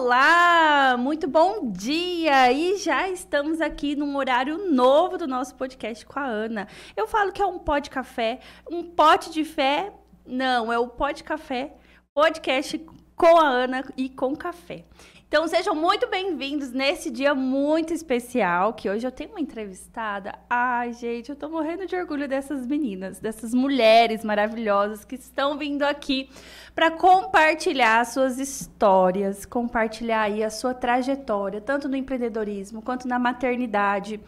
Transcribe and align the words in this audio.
Olá, 0.00 0.96
muito 0.96 1.26
bom 1.26 1.72
dia! 1.72 2.52
E 2.52 2.76
já 2.76 3.08
estamos 3.08 3.60
aqui 3.60 3.96
num 3.96 4.16
horário 4.16 4.70
novo 4.70 5.18
do 5.18 5.26
nosso 5.26 5.56
podcast 5.56 6.06
com 6.06 6.20
a 6.20 6.24
Ana. 6.24 6.68
Eu 6.96 7.08
falo 7.08 7.32
que 7.32 7.42
é 7.42 7.44
um 7.44 7.58
pó 7.58 7.80
de 7.80 7.90
café, 7.90 8.38
um 8.70 8.84
pote 8.84 9.32
de 9.32 9.44
fé. 9.44 9.92
Não, 10.24 10.72
é 10.72 10.78
o 10.78 10.86
pó 10.86 11.10
de 11.10 11.24
café, 11.24 11.74
podcast 12.14 12.78
com 13.16 13.38
a 13.38 13.48
Ana 13.48 13.84
e 13.96 14.08
com 14.08 14.36
café. 14.36 14.84
Então 15.28 15.46
sejam 15.46 15.74
muito 15.74 16.08
bem-vindos 16.08 16.72
nesse 16.72 17.10
dia 17.10 17.34
muito 17.34 17.92
especial, 17.92 18.72
que 18.72 18.88
hoje 18.88 19.06
eu 19.06 19.12
tenho 19.12 19.28
uma 19.28 19.40
entrevistada. 19.42 20.34
Ai, 20.48 20.94
gente, 20.94 21.28
eu 21.28 21.36
tô 21.36 21.50
morrendo 21.50 21.86
de 21.86 21.94
orgulho 21.94 22.26
dessas 22.26 22.66
meninas, 22.66 23.20
dessas 23.20 23.52
mulheres 23.52 24.24
maravilhosas 24.24 25.04
que 25.04 25.16
estão 25.16 25.58
vindo 25.58 25.82
aqui 25.82 26.30
para 26.74 26.90
compartilhar 26.90 28.06
suas 28.06 28.38
histórias, 28.38 29.44
compartilhar 29.44 30.22
aí 30.22 30.42
a 30.42 30.48
sua 30.48 30.72
trajetória, 30.72 31.60
tanto 31.60 31.90
no 31.90 31.96
empreendedorismo 31.96 32.80
quanto 32.80 33.06
na 33.06 33.18
maternidade. 33.18 34.18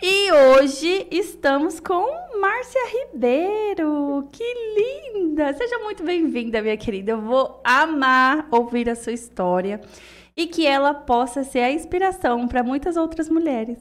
E 0.00 0.32
hoje 0.32 1.08
estamos 1.10 1.78
com 1.78 2.06
Márcia 2.40 2.80
Ribeiro. 2.88 4.26
Que 4.32 4.42
linda! 5.12 5.52
Seja 5.52 5.78
muito 5.80 6.02
bem-vinda, 6.02 6.62
minha 6.62 6.76
querida. 6.78 7.12
Eu 7.12 7.20
vou 7.20 7.60
amar 7.62 8.48
ouvir 8.50 8.88
a 8.88 8.96
sua 8.96 9.12
história 9.12 9.78
e 10.36 10.46
que 10.46 10.66
ela 10.66 10.94
possa 10.94 11.44
ser 11.44 11.60
a 11.60 11.72
inspiração 11.72 12.48
para 12.48 12.62
muitas 12.62 12.96
outras 12.96 13.28
mulheres. 13.28 13.78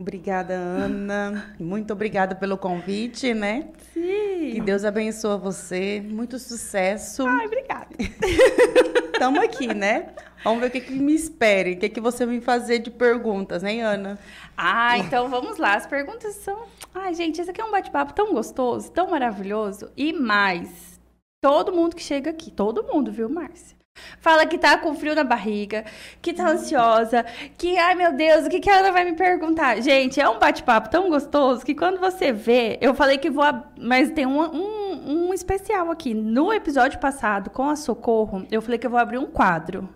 Obrigada, 0.00 0.54
Ana. 0.54 1.54
Muito 1.60 1.92
obrigada 1.92 2.34
pelo 2.34 2.56
convite, 2.56 3.34
né? 3.34 3.68
Sim. 3.92 4.52
Que 4.52 4.60
Deus 4.62 4.82
abençoe 4.82 5.38
você. 5.38 6.00
Muito 6.00 6.38
sucesso. 6.38 7.26
Ai, 7.26 7.44
obrigada. 7.44 7.88
Estamos 9.12 9.44
aqui, 9.44 9.66
né? 9.74 10.14
Vamos 10.42 10.60
ver 10.60 10.68
o 10.68 10.70
que, 10.70 10.80
que 10.80 10.94
me 10.94 11.14
espere. 11.14 11.72
O 11.74 11.78
que, 11.78 11.90
que 11.90 12.00
você 12.00 12.24
vai 12.24 12.40
fazer 12.40 12.78
de 12.78 12.90
perguntas, 12.90 13.62
né, 13.62 13.78
Ana? 13.82 14.18
Ah, 14.56 14.96
então 14.96 15.28
vamos 15.28 15.58
lá. 15.58 15.74
As 15.74 15.86
perguntas 15.86 16.34
são. 16.36 16.64
Ai, 16.94 17.12
gente, 17.12 17.38
esse 17.38 17.50
aqui 17.50 17.60
é 17.60 17.64
um 17.64 17.70
bate-papo 17.70 18.14
tão 18.14 18.32
gostoso, 18.32 18.90
tão 18.90 19.10
maravilhoso. 19.10 19.90
E 19.94 20.14
mais, 20.14 20.98
todo 21.42 21.72
mundo 21.72 21.94
que 21.94 22.02
chega 22.02 22.30
aqui, 22.30 22.50
todo 22.50 22.84
mundo, 22.84 23.12
viu, 23.12 23.28
Márcia? 23.28 23.76
Fala 24.20 24.46
que 24.46 24.58
tá 24.58 24.78
com 24.78 24.94
frio 24.94 25.14
na 25.14 25.24
barriga, 25.24 25.84
que 26.20 26.32
tá 26.32 26.48
ansiosa, 26.48 27.24
que, 27.56 27.78
ai 27.78 27.94
meu 27.94 28.12
Deus, 28.12 28.46
o 28.46 28.48
que, 28.48 28.60
que 28.60 28.70
a 28.70 28.78
Ana 28.78 28.92
vai 28.92 29.04
me 29.04 29.14
perguntar? 29.14 29.80
Gente, 29.80 30.20
é 30.20 30.28
um 30.28 30.38
bate-papo 30.38 30.90
tão 30.90 31.08
gostoso 31.08 31.64
que 31.64 31.74
quando 31.74 31.98
você 31.98 32.32
vê, 32.32 32.78
eu 32.80 32.94
falei 32.94 33.18
que 33.18 33.30
vou. 33.30 33.44
Mas 33.78 34.10
tem 34.10 34.26
um, 34.26 34.40
um, 34.40 35.28
um 35.28 35.34
especial 35.34 35.90
aqui. 35.90 36.14
No 36.14 36.52
episódio 36.52 36.98
passado, 36.98 37.50
com 37.50 37.68
a 37.68 37.76
Socorro, 37.76 38.46
eu 38.50 38.62
falei 38.62 38.78
que 38.78 38.86
eu 38.86 38.90
vou 38.90 39.00
abrir 39.00 39.18
um 39.18 39.26
quadro 39.26 39.88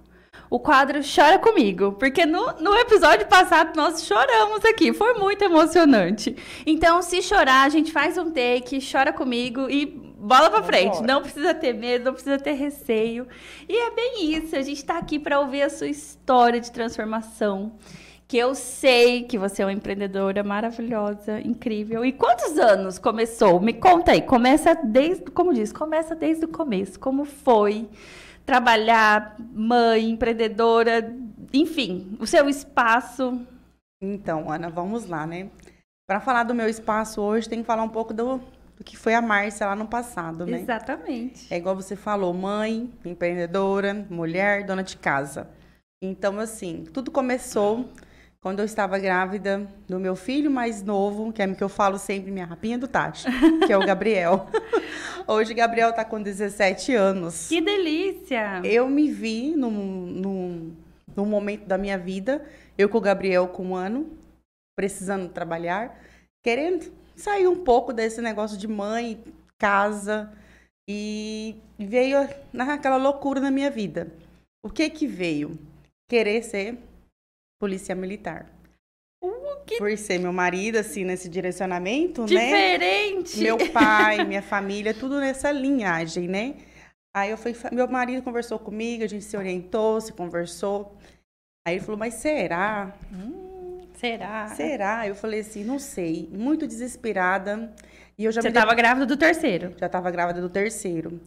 o 0.50 0.58
quadro 0.60 1.00
Chora 1.02 1.38
Comigo, 1.38 1.92
porque 1.98 2.24
no, 2.24 2.52
no 2.60 2.76
episódio 2.76 3.26
passado 3.26 3.74
nós 3.76 4.04
choramos 4.04 4.64
aqui, 4.64 4.92
foi 4.92 5.14
muito 5.14 5.42
emocionante. 5.42 6.36
Então, 6.64 7.02
se 7.02 7.20
chorar, 7.22 7.64
a 7.64 7.68
gente 7.68 7.90
faz 7.90 8.16
um 8.16 8.30
take, 8.30 8.78
chora 8.80 9.12
comigo 9.12 9.68
e 9.68 10.03
bola 10.24 10.50
pra 10.50 10.62
frente. 10.62 11.02
Não 11.02 11.22
precisa 11.22 11.54
ter 11.54 11.74
medo, 11.74 12.06
não 12.06 12.12
precisa 12.14 12.38
ter 12.38 12.52
receio. 12.52 13.26
E 13.68 13.76
é 13.76 13.90
bem 13.90 14.32
isso. 14.34 14.56
A 14.56 14.62
gente 14.62 14.84
tá 14.84 14.98
aqui 14.98 15.18
para 15.18 15.38
ouvir 15.38 15.62
a 15.62 15.70
sua 15.70 15.88
história 15.88 16.60
de 16.60 16.72
transformação. 16.72 17.72
Que 18.26 18.38
eu 18.38 18.54
sei 18.54 19.24
que 19.24 19.36
você 19.36 19.62
é 19.62 19.66
uma 19.66 19.72
empreendedora 19.72 20.42
maravilhosa, 20.42 21.40
incrível. 21.40 22.04
E 22.04 22.10
quantos 22.10 22.58
anos 22.58 22.98
começou? 22.98 23.60
Me 23.60 23.74
conta 23.74 24.12
aí. 24.12 24.22
Começa 24.22 24.74
desde, 24.74 25.26
como 25.30 25.52
diz, 25.52 25.72
começa 25.72 26.14
desde 26.14 26.46
o 26.46 26.48
começo. 26.48 26.98
Como 26.98 27.26
foi 27.26 27.86
trabalhar, 28.46 29.36
mãe, 29.38 30.08
empreendedora, 30.08 31.14
enfim, 31.52 32.16
o 32.18 32.26
seu 32.26 32.48
espaço? 32.48 33.40
Então, 34.00 34.50
Ana, 34.50 34.70
vamos 34.70 35.06
lá, 35.06 35.26
né? 35.26 35.50
Para 36.06 36.20
falar 36.20 36.44
do 36.44 36.54
meu 36.54 36.68
espaço 36.68 37.20
hoje, 37.20 37.48
tem 37.48 37.60
que 37.60 37.66
falar 37.66 37.82
um 37.82 37.88
pouco 37.88 38.12
do, 38.12 38.40
do 38.76 38.84
que 38.84 38.96
foi 38.96 39.14
a 39.14 39.22
Márcia 39.22 39.66
lá 39.66 39.76
no 39.76 39.86
passado, 39.86 40.46
né? 40.46 40.60
Exatamente. 40.60 41.52
É 41.52 41.56
igual 41.56 41.76
você 41.76 41.96
falou, 41.96 42.32
mãe, 42.34 42.90
empreendedora, 43.04 44.06
mulher, 44.10 44.64
dona 44.64 44.82
de 44.82 44.96
casa. 44.96 45.48
Então, 46.02 46.38
assim, 46.38 46.84
tudo 46.92 47.10
começou 47.10 47.88
quando 48.40 48.58
eu 48.58 48.64
estava 48.66 48.98
grávida 48.98 49.66
do 49.88 49.98
meu 49.98 50.14
filho 50.14 50.50
mais 50.50 50.82
novo, 50.82 51.32
que 51.32 51.40
é 51.40 51.46
o 51.46 51.56
que 51.56 51.64
eu 51.64 51.68
falo 51.68 51.96
sempre, 51.96 52.30
minha 52.30 52.44
rapinha 52.44 52.76
do 52.76 52.86
Tati, 52.86 53.24
que 53.66 53.72
é 53.72 53.78
o 53.78 53.86
Gabriel. 53.86 54.46
Hoje 55.26 55.54
o 55.54 55.56
Gabriel 55.56 55.88
está 55.88 56.04
com 56.04 56.20
17 56.20 56.94
anos. 56.94 57.48
Que 57.48 57.62
delícia! 57.62 58.60
Eu 58.62 58.86
me 58.86 59.10
vi 59.10 59.56
num, 59.56 59.70
num, 59.70 60.76
num 61.16 61.24
momento 61.24 61.64
da 61.64 61.78
minha 61.78 61.96
vida, 61.96 62.44
eu 62.76 62.86
com 62.86 62.98
o 62.98 63.00
Gabriel 63.00 63.48
com 63.48 63.68
um 63.68 63.74
ano, 63.74 64.10
precisando 64.76 65.30
trabalhar, 65.30 65.98
querendo 66.42 66.92
sair 67.16 67.46
um 67.46 67.64
pouco 67.64 67.92
desse 67.92 68.20
negócio 68.20 68.56
de 68.56 68.68
mãe, 68.68 69.22
casa, 69.58 70.32
e 70.88 71.56
veio 71.78 72.28
naquela 72.52 72.96
loucura 72.96 73.40
na 73.40 73.50
minha 73.50 73.70
vida. 73.70 74.12
O 74.64 74.70
que 74.70 74.88
que 74.90 75.06
veio? 75.06 75.58
Querer 76.08 76.42
ser 76.42 76.78
polícia 77.60 77.94
militar. 77.94 78.46
Uh, 79.22 79.64
que... 79.64 79.78
Por 79.78 79.96
ser 79.96 80.18
meu 80.18 80.32
marido, 80.32 80.76
assim, 80.76 81.04
nesse 81.04 81.28
direcionamento, 81.28 82.24
Diferente. 82.24 83.38
né? 83.38 83.42
Meu 83.42 83.72
pai, 83.72 84.24
minha 84.24 84.42
família, 84.42 84.92
tudo 84.92 85.18
nessa 85.18 85.50
linhagem, 85.50 86.28
né? 86.28 86.56
Aí 87.16 87.30
eu 87.30 87.38
fui, 87.38 87.54
meu 87.72 87.86
marido 87.88 88.22
conversou 88.22 88.58
comigo, 88.58 89.04
a 89.04 89.06
gente 89.06 89.24
se 89.24 89.36
orientou, 89.36 90.00
se 90.00 90.12
conversou. 90.12 90.96
Aí 91.66 91.76
ele 91.76 91.84
falou, 91.84 91.98
mas 91.98 92.14
será? 92.14 92.92
Hum, 93.12 93.43
será? 94.04 94.48
Será? 94.48 95.08
Eu 95.08 95.14
falei 95.14 95.40
assim, 95.40 95.64
não 95.64 95.78
sei. 95.78 96.28
Muito 96.32 96.66
desesperada. 96.66 97.72
E 98.18 98.24
eu 98.24 98.32
já 98.32 98.40
Você 98.42 98.48
estava 98.48 98.74
grávida 98.74 99.06
do 99.06 99.16
terceiro? 99.16 99.74
Já 99.78 99.86
estava 99.86 100.10
grávida 100.10 100.40
do 100.40 100.48
terceiro. 100.48 101.20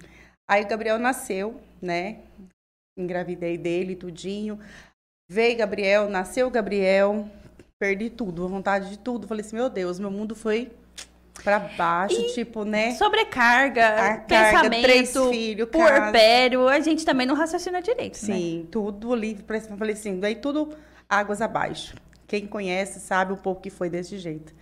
Aí 0.50 0.64
o 0.64 0.68
Gabriel 0.68 0.98
nasceu, 0.98 1.60
né? 1.82 2.20
Engravidei 2.98 3.58
dele, 3.58 3.96
tudinho. 3.96 4.60
Veio 5.30 5.58
Gabriel, 5.58 6.10
nasceu 6.10 6.50
Gabriel, 6.50 7.30
perdi 7.78 8.10
tudo, 8.10 8.46
a 8.46 8.48
vontade 8.48 8.90
de 8.90 8.98
tudo. 8.98 9.28
Falei 9.28 9.46
assim, 9.46 9.58
meu 9.58 9.70
Deus, 9.70 10.00
meu 10.00 10.10
mundo 10.10 10.34
foi 10.34 10.72
para 11.44 11.60
baixo, 11.60 12.20
e 12.20 12.34
tipo, 12.34 12.64
né? 12.64 12.92
Sobrecarga, 12.96 14.14
a 14.14 14.18
pensamento, 14.18 14.82
três 14.82 15.12
filhos, 15.12 15.70
puerpério, 15.70 16.68
a 16.68 16.80
gente 16.80 17.06
também 17.06 17.28
não 17.28 17.36
raciocina 17.36 17.80
direito, 17.80 18.18
Sim, 18.18 18.62
né? 18.62 18.68
tudo 18.72 19.14
ali, 19.14 19.38
falei 19.78 19.94
assim, 19.94 20.20
daí 20.20 20.36
tudo 20.36 20.76
águas 21.08 21.40
abaixo. 21.42 21.96
Quem 22.28 22.46
conhece 22.46 23.00
sabe 23.00 23.34
um 23.34 23.38
pouco 23.38 23.62
que 23.62 23.70
foi 23.70 23.90
desse 23.90 24.18
jeito. 24.18 24.54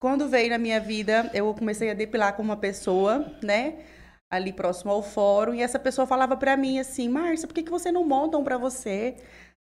Quando 0.00 0.28
veio 0.28 0.50
na 0.50 0.58
minha 0.58 0.80
vida, 0.80 1.30
eu 1.34 1.54
comecei 1.54 1.90
a 1.90 1.94
depilar 1.94 2.34
com 2.34 2.42
uma 2.42 2.56
pessoa, 2.56 3.36
né? 3.42 3.84
Ali 4.30 4.52
próximo 4.52 4.90
ao 4.90 5.02
fórum, 5.02 5.54
e 5.54 5.62
essa 5.62 5.78
pessoa 5.78 6.06
falava 6.06 6.36
para 6.36 6.56
mim 6.56 6.78
assim, 6.78 7.08
Márcia, 7.08 7.46
por 7.46 7.54
que, 7.54 7.62
que 7.62 7.70
você 7.70 7.92
não 7.92 8.04
montam 8.04 8.42
para 8.42 8.56
você? 8.56 9.16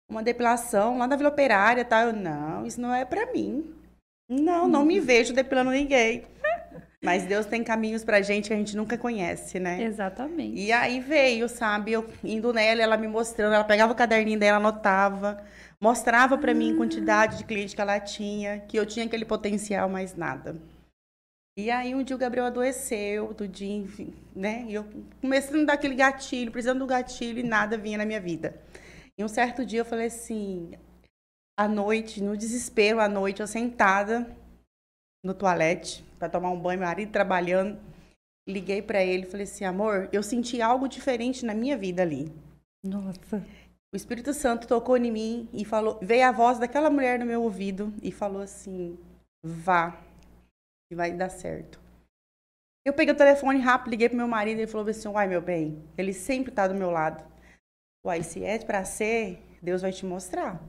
uma 0.08 0.22
depilação 0.22 0.98
lá 0.98 1.06
na 1.06 1.16
Vila 1.16 1.30
Operária, 1.30 1.84
tá? 1.84 2.02
Eu, 2.02 2.12
não, 2.12 2.66
isso 2.66 2.80
não 2.80 2.94
é 2.94 3.04
para 3.04 3.32
mim. 3.32 3.74
Não, 4.28 4.68
não 4.68 4.84
me 4.84 5.00
vejo 5.00 5.32
depilando 5.32 5.70
ninguém. 5.70 6.24
Mas 7.02 7.26
Deus 7.26 7.44
tem 7.44 7.62
caminhos 7.62 8.02
pra 8.02 8.22
gente 8.22 8.48
que 8.48 8.54
a 8.54 8.56
gente 8.56 8.74
nunca 8.74 8.96
conhece, 8.96 9.60
né? 9.60 9.82
Exatamente. 9.82 10.58
E 10.58 10.72
aí 10.72 11.00
veio, 11.00 11.46
sabe? 11.50 11.92
Eu 11.92 12.08
indo 12.22 12.50
nela, 12.50 12.80
ela 12.80 12.96
me 12.96 13.06
mostrando, 13.06 13.52
ela 13.52 13.64
pegava 13.64 13.92
o 13.92 13.96
caderninho 13.96 14.38
dela, 14.38 14.56
anotava, 14.56 15.44
mostrava 15.84 16.38
para 16.38 16.54
mim 16.54 16.74
quantidade 16.74 17.36
de 17.36 17.44
cliente 17.44 17.74
que 17.74 17.80
ela 17.82 18.00
tinha, 18.00 18.58
que 18.60 18.74
eu 18.74 18.86
tinha 18.86 19.04
aquele 19.04 19.26
potencial, 19.26 19.86
mais 19.86 20.14
nada. 20.14 20.56
E 21.58 21.70
aí 21.70 21.94
um 21.94 22.02
dia 22.02 22.16
o 22.16 22.18
Gabriel 22.18 22.46
adoeceu, 22.46 23.34
do 23.34 23.46
dia, 23.46 23.84
né? 24.34 24.64
E 24.66 24.72
eu 24.72 24.86
comecei 25.20 25.60
a 25.60 25.64
dar 25.66 25.74
aquele 25.74 25.94
gatilho, 25.94 26.50
precisando 26.50 26.78
do 26.78 26.86
gatilho 26.86 27.38
e 27.38 27.42
nada 27.42 27.76
vinha 27.76 27.98
na 27.98 28.06
minha 28.06 28.18
vida. 28.18 28.58
E 29.18 29.22
um 29.22 29.28
certo 29.28 29.62
dia 29.62 29.80
eu 29.80 29.84
falei 29.84 30.06
assim, 30.06 30.72
à 31.54 31.68
noite, 31.68 32.22
no 32.22 32.34
desespero, 32.34 32.98
à 32.98 33.06
noite, 33.06 33.42
eu 33.42 33.46
sentada 33.46 34.26
no 35.22 35.34
toalete 35.34 36.02
para 36.18 36.30
tomar 36.30 36.50
um 36.50 36.58
banho, 36.58 36.78
meu 36.78 36.88
marido 36.88 37.12
trabalhando, 37.12 37.78
liguei 38.48 38.80
para 38.80 39.04
ele 39.04 39.26
falei 39.26 39.44
assim, 39.44 39.66
amor, 39.66 40.08
eu 40.14 40.22
senti 40.22 40.62
algo 40.62 40.88
diferente 40.88 41.44
na 41.44 41.52
minha 41.52 41.76
vida 41.76 42.00
ali. 42.00 42.32
Nossa. 42.82 43.44
O 43.94 43.96
Espírito 43.96 44.34
Santo 44.34 44.66
tocou 44.66 44.96
em 44.96 45.12
mim 45.12 45.48
e 45.52 45.64
falou, 45.64 46.00
veio 46.02 46.26
a 46.26 46.32
voz 46.32 46.58
daquela 46.58 46.90
mulher 46.90 47.16
no 47.16 47.24
meu 47.24 47.44
ouvido 47.44 47.94
e 48.02 48.10
falou 48.10 48.42
assim, 48.42 48.98
vá, 49.40 49.92
que 50.88 50.96
vai 50.96 51.12
dar 51.12 51.28
certo. 51.28 51.80
Eu 52.84 52.92
peguei 52.92 53.14
o 53.14 53.16
telefone 53.16 53.60
rápido, 53.60 53.90
liguei 53.90 54.08
pro 54.08 54.18
meu 54.18 54.26
marido 54.26 54.58
e 54.58 54.62
ele 54.62 54.66
falou 54.66 54.88
assim, 54.88 55.06
uai, 55.06 55.28
meu 55.28 55.40
bem, 55.40 55.80
ele 55.96 56.12
sempre 56.12 56.50
tá 56.50 56.66
do 56.66 56.74
meu 56.74 56.90
lado. 56.90 57.24
Uai, 58.04 58.24
se 58.24 58.42
é 58.42 58.58
para 58.58 58.84
ser, 58.84 59.40
Deus 59.62 59.82
vai 59.82 59.92
te 59.92 60.04
mostrar. 60.04 60.60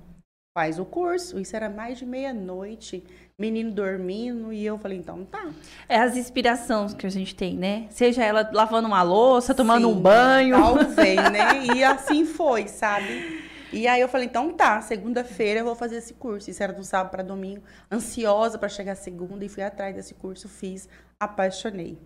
Faz 0.58 0.80
o 0.80 0.86
curso. 0.86 1.38
Isso 1.38 1.54
era 1.54 1.70
mais 1.70 1.98
de 1.98 2.06
meia-noite, 2.06 3.04
menino 3.38 3.74
dormindo, 3.74 4.54
e 4.54 4.66
eu 4.66 4.80
falei, 4.80 4.98
então 4.98 5.26
tá. 5.26 5.52
É 5.90 5.98
as 5.98 6.16
inspirações 6.16 6.94
que 6.94 7.06
a 7.06 7.10
gente 7.10 7.36
tem, 7.36 7.58
né? 7.58 7.88
Seja 7.90 8.24
ela 8.24 8.50
lavando 8.54 8.88
uma 8.88 9.04
louça, 9.04 9.54
tomando 9.54 9.90
Sim, 9.90 9.94
um 9.94 10.00
banho. 10.00 10.56
Algo 10.56 10.86
vem, 10.86 11.18
né? 11.18 11.66
E 11.76 11.84
assim 11.84 12.26
foi, 12.26 12.70
sabe? 12.70 13.44
E 13.74 13.86
aí 13.86 14.00
eu 14.00 14.08
falei, 14.08 14.28
então 14.28 14.54
tá, 14.54 14.80
segunda-feira 14.80 15.60
eu 15.60 15.66
vou 15.66 15.76
fazer 15.76 15.98
esse 15.98 16.14
curso. 16.14 16.50
Isso 16.50 16.64
era 16.64 16.72
do 16.72 16.86
sábado 16.86 17.12
para 17.12 17.22
domingo, 17.22 17.62
ansiosa 17.92 18.58
para 18.58 18.70
chegar 18.70 18.96
segunda 18.96 19.44
e 19.44 19.50
fui 19.50 19.62
atrás 19.62 19.94
desse 19.94 20.14
curso, 20.14 20.48
fiz, 20.48 20.88
apaixonei. 21.20 21.98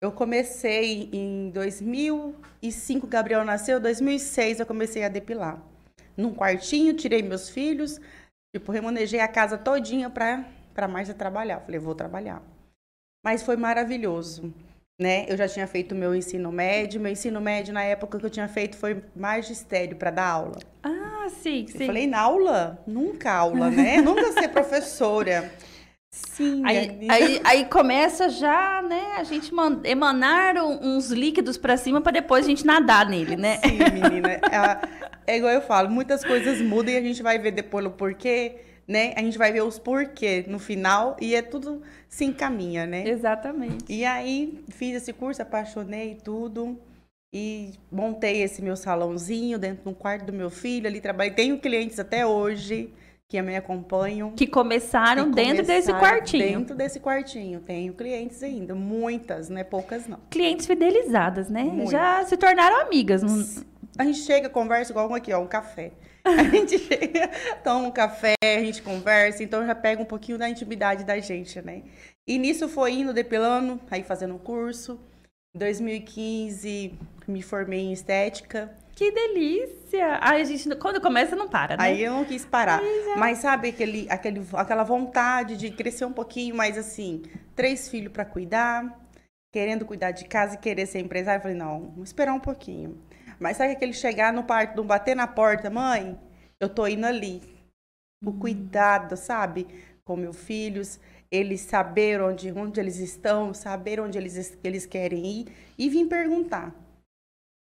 Eu 0.00 0.12
comecei 0.12 1.10
em 1.12 1.50
2005, 1.50 3.08
Gabriel 3.08 3.44
nasceu, 3.44 3.80
2006 3.80 4.60
eu 4.60 4.66
comecei 4.66 5.02
a 5.02 5.08
depilar. 5.08 5.71
Num 6.16 6.34
quartinho, 6.34 6.94
tirei 6.94 7.22
meus 7.22 7.48
filhos, 7.48 8.00
tipo, 8.54 8.70
remanejei 8.72 9.20
a 9.20 9.28
casa 9.28 9.56
todinha 9.56 10.10
para 10.10 10.44
para 10.74 10.88
Márcia 10.88 11.14
trabalhar. 11.14 11.60
Falei, 11.60 11.78
vou 11.78 11.94
trabalhar. 11.94 12.42
Mas 13.24 13.42
foi 13.42 13.56
maravilhoso, 13.56 14.52
né? 15.00 15.26
Eu 15.28 15.36
já 15.36 15.46
tinha 15.46 15.66
feito 15.66 15.94
meu 15.94 16.14
ensino 16.14 16.50
médio, 16.50 17.00
meu 17.00 17.12
ensino 17.12 17.40
médio 17.40 17.72
na 17.72 17.84
época 17.84 18.18
que 18.18 18.26
eu 18.26 18.30
tinha 18.30 18.48
feito 18.48 18.76
foi 18.76 19.02
magistério 19.14 19.96
para 19.96 20.10
dar 20.10 20.28
aula. 20.28 20.58
Ah, 20.82 21.28
sim, 21.28 21.66
sim. 21.66 21.78
Eu 21.80 21.86
falei, 21.86 22.06
na 22.06 22.20
aula? 22.20 22.82
Nunca 22.86 23.32
aula, 23.32 23.70
né? 23.70 23.98
Nunca 24.02 24.32
ser 24.32 24.48
professora. 24.48 25.52
Sim, 26.14 26.62
aí, 26.66 27.08
aí, 27.08 27.40
aí, 27.42 27.64
começa 27.64 28.28
já, 28.28 28.82
né, 28.82 29.14
a 29.16 29.24
gente 29.24 29.50
emanar 29.84 30.56
uns 30.56 31.10
líquidos 31.10 31.56
para 31.56 31.74
cima 31.78 32.02
para 32.02 32.12
depois 32.12 32.44
a 32.44 32.48
gente 32.48 32.66
nadar 32.66 33.08
nele, 33.08 33.34
né? 33.34 33.56
Sim, 33.58 33.78
menina. 33.78 34.38
É, 35.26 35.36
igual 35.36 35.52
eu 35.52 35.62
falo, 35.62 35.90
muitas 35.90 36.24
coisas 36.24 36.60
mudam 36.60 36.92
e 36.92 36.96
a 36.96 37.02
gente 37.02 37.22
vai 37.22 37.38
ver 37.38 37.52
depois 37.52 37.86
o 37.86 37.90
porquê, 37.90 38.56
né? 38.86 39.12
A 39.16 39.20
gente 39.20 39.38
vai 39.38 39.52
ver 39.52 39.62
os 39.62 39.78
porquê 39.78 40.44
no 40.48 40.58
final 40.58 41.16
e 41.20 41.34
é 41.34 41.42
tudo 41.42 41.82
se 42.08 42.24
encaminha, 42.24 42.86
né? 42.86 43.08
Exatamente. 43.08 43.84
E 43.88 44.04
aí 44.04 44.64
fiz 44.68 44.96
esse 44.96 45.12
curso, 45.12 45.42
apaixonei 45.42 46.16
tudo 46.22 46.78
e 47.34 47.70
montei 47.90 48.42
esse 48.42 48.60
meu 48.60 48.76
salãozinho 48.76 49.58
dentro 49.58 49.84
do 49.84 49.94
quarto 49.94 50.26
do 50.26 50.32
meu 50.32 50.50
filho, 50.50 50.86
ali 50.86 51.00
trabalhei, 51.00 51.32
tenho 51.32 51.58
clientes 51.58 51.98
até 51.98 52.26
hoje 52.26 52.92
que 53.32 53.40
me 53.40 53.56
acompanham. 53.56 54.32
Que 54.32 54.46
começaram 54.46 55.30
que 55.30 55.36
dentro 55.36 55.64
desse 55.64 55.90
quartinho. 55.94 56.58
Dentro 56.58 56.76
desse 56.76 57.00
quartinho. 57.00 57.60
Tenho 57.60 57.94
clientes 57.94 58.42
ainda, 58.42 58.74
muitas, 58.74 59.48
né? 59.48 59.64
Poucas 59.64 60.06
não. 60.06 60.18
Clientes 60.28 60.66
fidelizadas, 60.66 61.48
né? 61.48 61.64
Já 61.90 62.22
se 62.26 62.36
tornaram 62.36 62.82
amigas. 62.82 63.22
Não... 63.22 63.71
A 63.98 64.04
gente 64.04 64.20
chega, 64.20 64.48
conversa 64.48 64.92
igual 64.92 65.12
aqui, 65.14 65.32
ó, 65.32 65.40
um 65.40 65.46
café. 65.46 65.92
A 66.24 66.44
gente 66.44 66.78
chega, 66.78 67.28
toma 67.64 67.88
um 67.88 67.90
café, 67.90 68.34
a 68.40 68.60
gente 68.60 68.80
conversa, 68.80 69.42
então 69.42 69.66
já 69.66 69.74
pega 69.74 70.00
um 70.00 70.04
pouquinho 70.04 70.38
da 70.38 70.48
intimidade 70.48 71.02
da 71.02 71.18
gente, 71.18 71.60
né? 71.60 71.82
E 72.28 72.38
nisso 72.38 72.68
foi 72.68 72.92
indo 72.92 73.12
depilando, 73.12 73.80
aí 73.90 74.04
fazendo 74.04 74.36
um 74.36 74.38
curso. 74.38 75.00
Em 75.52 75.58
2015 75.58 76.96
me 77.26 77.42
formei 77.42 77.80
em 77.80 77.92
estética. 77.92 78.72
Que 78.94 79.10
delícia! 79.10 80.18
Ai, 80.20 80.42
a 80.42 80.44
gente, 80.44 80.76
quando 80.76 81.00
começa, 81.00 81.34
não 81.34 81.48
para, 81.48 81.76
né? 81.76 81.82
Aí 81.82 82.02
eu 82.02 82.12
não 82.12 82.24
quis 82.24 82.44
parar. 82.44 82.80
Mas 83.16 83.38
sabe 83.38 83.70
aquele, 83.70 84.06
aquele, 84.08 84.46
aquela 84.52 84.84
vontade 84.84 85.56
de 85.56 85.70
crescer 85.70 86.04
um 86.04 86.12
pouquinho, 86.12 86.54
mais 86.54 86.78
assim, 86.78 87.22
três 87.56 87.88
filhos 87.88 88.12
para 88.12 88.24
cuidar, 88.24 88.96
querendo 89.52 89.84
cuidar 89.84 90.12
de 90.12 90.24
casa 90.26 90.54
e 90.54 90.58
querer 90.58 90.86
ser 90.86 91.00
empresário. 91.00 91.38
Eu 91.38 91.42
falei, 91.42 91.56
não, 91.56 91.90
vamos 91.90 92.10
esperar 92.10 92.32
um 92.32 92.40
pouquinho. 92.40 92.96
Mas 93.42 93.56
sabe 93.56 93.72
aquele 93.72 93.92
chegar 93.92 94.32
no 94.32 94.44
parque, 94.44 94.76
não 94.76 94.86
bater 94.86 95.14
na 95.14 95.26
porta, 95.26 95.68
mãe, 95.68 96.18
eu 96.60 96.68
tô 96.68 96.86
indo 96.86 97.04
ali. 97.04 97.42
O 98.24 98.30
hum. 98.30 98.38
cuidado, 98.38 99.16
sabe? 99.16 99.66
Com 100.04 100.16
meus 100.16 100.36
filhos, 100.36 101.00
eles 101.30 101.60
saber 101.62 102.22
onde, 102.22 102.52
onde 102.52 102.80
eles 102.80 102.98
estão, 102.98 103.52
saber 103.52 104.00
onde 104.00 104.16
eles, 104.16 104.56
eles 104.62 104.86
querem 104.86 105.26
ir 105.26 105.46
e 105.76 105.88
vim 105.88 106.06
perguntar 106.08 106.74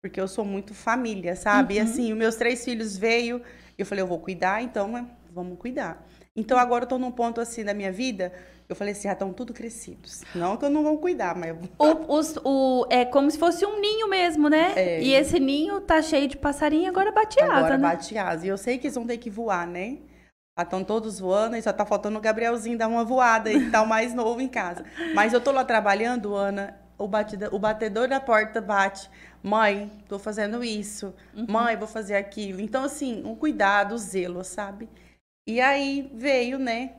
porque 0.04 0.20
eu 0.20 0.28
sou 0.28 0.44
muito 0.44 0.74
família, 0.74 1.34
sabe? 1.34 1.72
Uhum. 1.72 1.80
E 1.80 1.82
assim, 1.82 2.12
os 2.12 2.18
meus 2.18 2.36
três 2.36 2.62
filhos 2.62 2.94
veio, 2.94 3.40
eu 3.78 3.86
falei, 3.86 4.02
eu 4.02 4.06
vou 4.06 4.18
cuidar, 4.18 4.62
então 4.62 4.86
né, 4.86 5.08
vamos 5.32 5.58
cuidar. 5.58 6.06
Então 6.36 6.58
agora 6.58 6.84
eu 6.84 6.88
tô 6.88 6.98
num 6.98 7.10
ponto 7.10 7.40
assim 7.40 7.64
da 7.64 7.72
minha 7.72 7.90
vida, 7.90 8.30
eu 8.68 8.74
falei 8.74 8.92
assim, 8.92 9.02
já 9.02 9.12
estão 9.12 9.32
tudo 9.32 9.52
crescidos. 9.52 10.22
Não 10.34 10.56
que 10.56 10.64
eu 10.64 10.70
não 10.70 10.82
vou 10.82 10.98
cuidar, 10.98 11.36
mas 11.36 11.56
o, 11.78 12.16
os, 12.16 12.36
o, 12.44 12.86
É 12.88 13.04
como 13.04 13.30
se 13.30 13.38
fosse 13.38 13.64
um 13.66 13.78
ninho 13.80 14.08
mesmo, 14.08 14.48
né? 14.48 14.72
É. 14.74 15.02
E 15.02 15.12
esse 15.12 15.38
ninho 15.38 15.80
tá 15.80 16.00
cheio 16.00 16.26
de 16.26 16.36
passarinho, 16.36 16.88
agora 16.88 17.12
bate 17.12 17.40
asa, 17.42 17.52
agora 17.52 17.76
né? 17.76 17.88
bate 17.88 18.16
asa. 18.16 18.46
E 18.46 18.48
eu 18.48 18.56
sei 18.56 18.78
que 18.78 18.86
eles 18.86 18.94
vão 18.94 19.06
ter 19.06 19.18
que 19.18 19.28
voar, 19.28 19.66
né? 19.66 19.98
Estão 20.58 20.84
todos 20.84 21.18
voando 21.18 21.56
e 21.56 21.62
só 21.62 21.72
tá 21.72 21.84
faltando 21.84 22.16
o 22.16 22.20
Gabrielzinho 22.20 22.78
dar 22.78 22.86
uma 22.86 23.04
voada 23.04 23.52
e 23.52 23.70
tá 23.70 23.82
o 23.82 23.88
mais 23.88 24.14
novo 24.14 24.40
em 24.40 24.48
casa. 24.48 24.84
Mas 25.12 25.32
eu 25.32 25.40
tô 25.40 25.50
lá 25.50 25.64
trabalhando, 25.64 26.34
Ana, 26.34 26.78
o, 26.96 27.08
batida, 27.08 27.48
o 27.52 27.58
batedor 27.58 28.08
da 28.08 28.20
porta 28.20 28.60
bate. 28.60 29.10
Mãe, 29.42 29.90
tô 30.08 30.18
fazendo 30.18 30.62
isso. 30.62 31.12
Uhum. 31.34 31.46
Mãe, 31.48 31.76
vou 31.76 31.88
fazer 31.88 32.14
aquilo. 32.14 32.60
Então, 32.60 32.84
assim, 32.84 33.22
um 33.26 33.34
cuidado, 33.34 33.94
um 33.94 33.98
zelo, 33.98 34.44
sabe? 34.44 34.88
E 35.46 35.60
aí 35.60 36.10
veio, 36.14 36.58
né, 36.58 36.94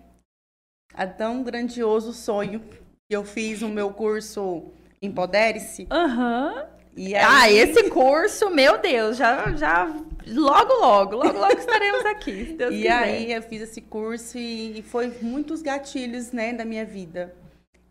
a 0.95 1.05
tão 1.05 1.43
grandioso 1.43 2.13
sonho 2.13 2.59
que 3.07 3.15
eu 3.15 3.23
fiz 3.23 3.61
o 3.61 3.69
meu 3.69 3.91
curso 3.91 4.71
Empodere-se. 5.01 5.87
Aham. 5.91 6.53
Uhum. 6.53 6.75
Aí... 6.97 7.13
Ah, 7.15 7.51
esse 7.51 7.89
curso, 7.89 8.49
meu 8.49 8.77
Deus, 8.77 9.17
já, 9.17 9.51
já 9.51 9.85
logo, 10.25 10.73
logo, 10.73 11.15
logo, 11.17 11.37
logo 11.37 11.57
estaremos 11.59 12.05
aqui. 12.05 12.45
Se 12.45 12.53
Deus 12.53 12.73
e 12.73 12.77
quiser. 12.77 12.93
aí 12.93 13.31
eu 13.33 13.41
fiz 13.41 13.61
esse 13.61 13.81
curso 13.81 14.37
e, 14.37 14.79
e 14.79 14.81
foi 14.81 15.13
muitos 15.21 15.61
gatilhos, 15.61 16.31
né, 16.31 16.53
da 16.53 16.63
minha 16.63 16.85
vida 16.85 17.35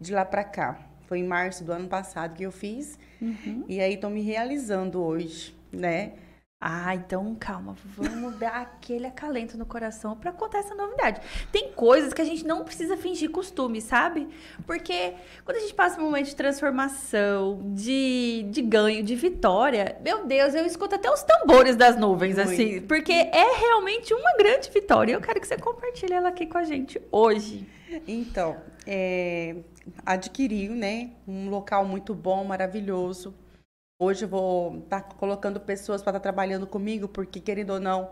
de 0.01 0.12
lá 0.12 0.25
para 0.25 0.43
cá. 0.43 0.79
Foi 1.06 1.19
em 1.19 1.25
março 1.25 1.62
do 1.65 1.73
ano 1.73 1.87
passado 1.87 2.35
que 2.35 2.45
eu 2.45 2.51
fiz. 2.51 2.99
Uhum. 3.21 3.65
E 3.69 3.79
aí 3.79 3.95
estou 3.95 4.09
me 4.09 4.23
realizando 4.23 5.03
hoje, 5.03 5.55
né? 5.71 6.12
Ah, 6.66 6.94
então 6.94 7.37
calma, 7.38 7.76
vamos 7.94 8.37
dar 8.40 8.62
aquele 8.62 9.06
acalento 9.06 9.58
no 9.58 9.66
coração 9.66 10.16
para 10.16 10.32
contar 10.32 10.61
essa 10.61 10.75
novidade. 10.75 11.20
Tem 11.52 11.70
coisas 11.72 12.14
que 12.14 12.22
a 12.22 12.25
gente 12.25 12.43
não 12.46 12.64
precisa 12.64 12.96
fingir 12.96 13.31
costume, 13.31 13.82
sabe? 13.82 14.26
Porque 14.66 15.12
quando 15.44 15.58
a 15.58 15.61
gente 15.61 15.75
passa 15.75 16.00
um 16.00 16.05
momento 16.05 16.25
de 16.25 16.34
transformação, 16.34 17.61
de, 17.75 18.46
de 18.49 18.62
ganho, 18.62 19.05
de 19.05 19.14
vitória, 19.14 19.99
meu 20.02 20.25
Deus, 20.25 20.55
eu 20.55 20.64
escuto 20.64 20.94
até 20.94 21.11
os 21.11 21.22
tambores 21.22 21.76
das 21.76 21.99
nuvens, 21.99 22.37
Muito. 22.37 22.50
assim, 22.50 22.81
porque 22.81 23.12
é 23.12 23.58
realmente 23.58 24.14
uma 24.14 24.34
grande 24.38 24.70
vitória. 24.70 25.12
Eu 25.12 25.20
quero 25.20 25.38
que 25.38 25.46
você 25.46 25.58
compartilhe 25.58 26.14
ela 26.14 26.31
aqui 26.31 26.46
com 26.46 26.56
a 26.56 26.64
gente 26.64 26.99
hoje. 27.12 27.69
Então, 28.08 28.56
é, 28.87 29.56
adquiriu, 30.06 30.72
né, 30.75 31.10
um 31.28 31.50
local 31.50 31.84
muito 31.84 32.14
bom, 32.14 32.43
maravilhoso. 32.43 33.34
Hoje 34.05 34.27
eu 34.27 34.29
vou 34.29 34.81
estar 34.81 35.01
tá 35.01 35.15
colocando 35.15 35.59
pessoas 35.59 36.03
para 36.03 36.11
estar 36.11 36.21
tá 36.21 36.23
trabalhando 36.23 36.67
comigo, 36.67 37.09
porque 37.09 37.41
querendo 37.41 37.71
ou 37.71 37.81
não, 37.81 38.11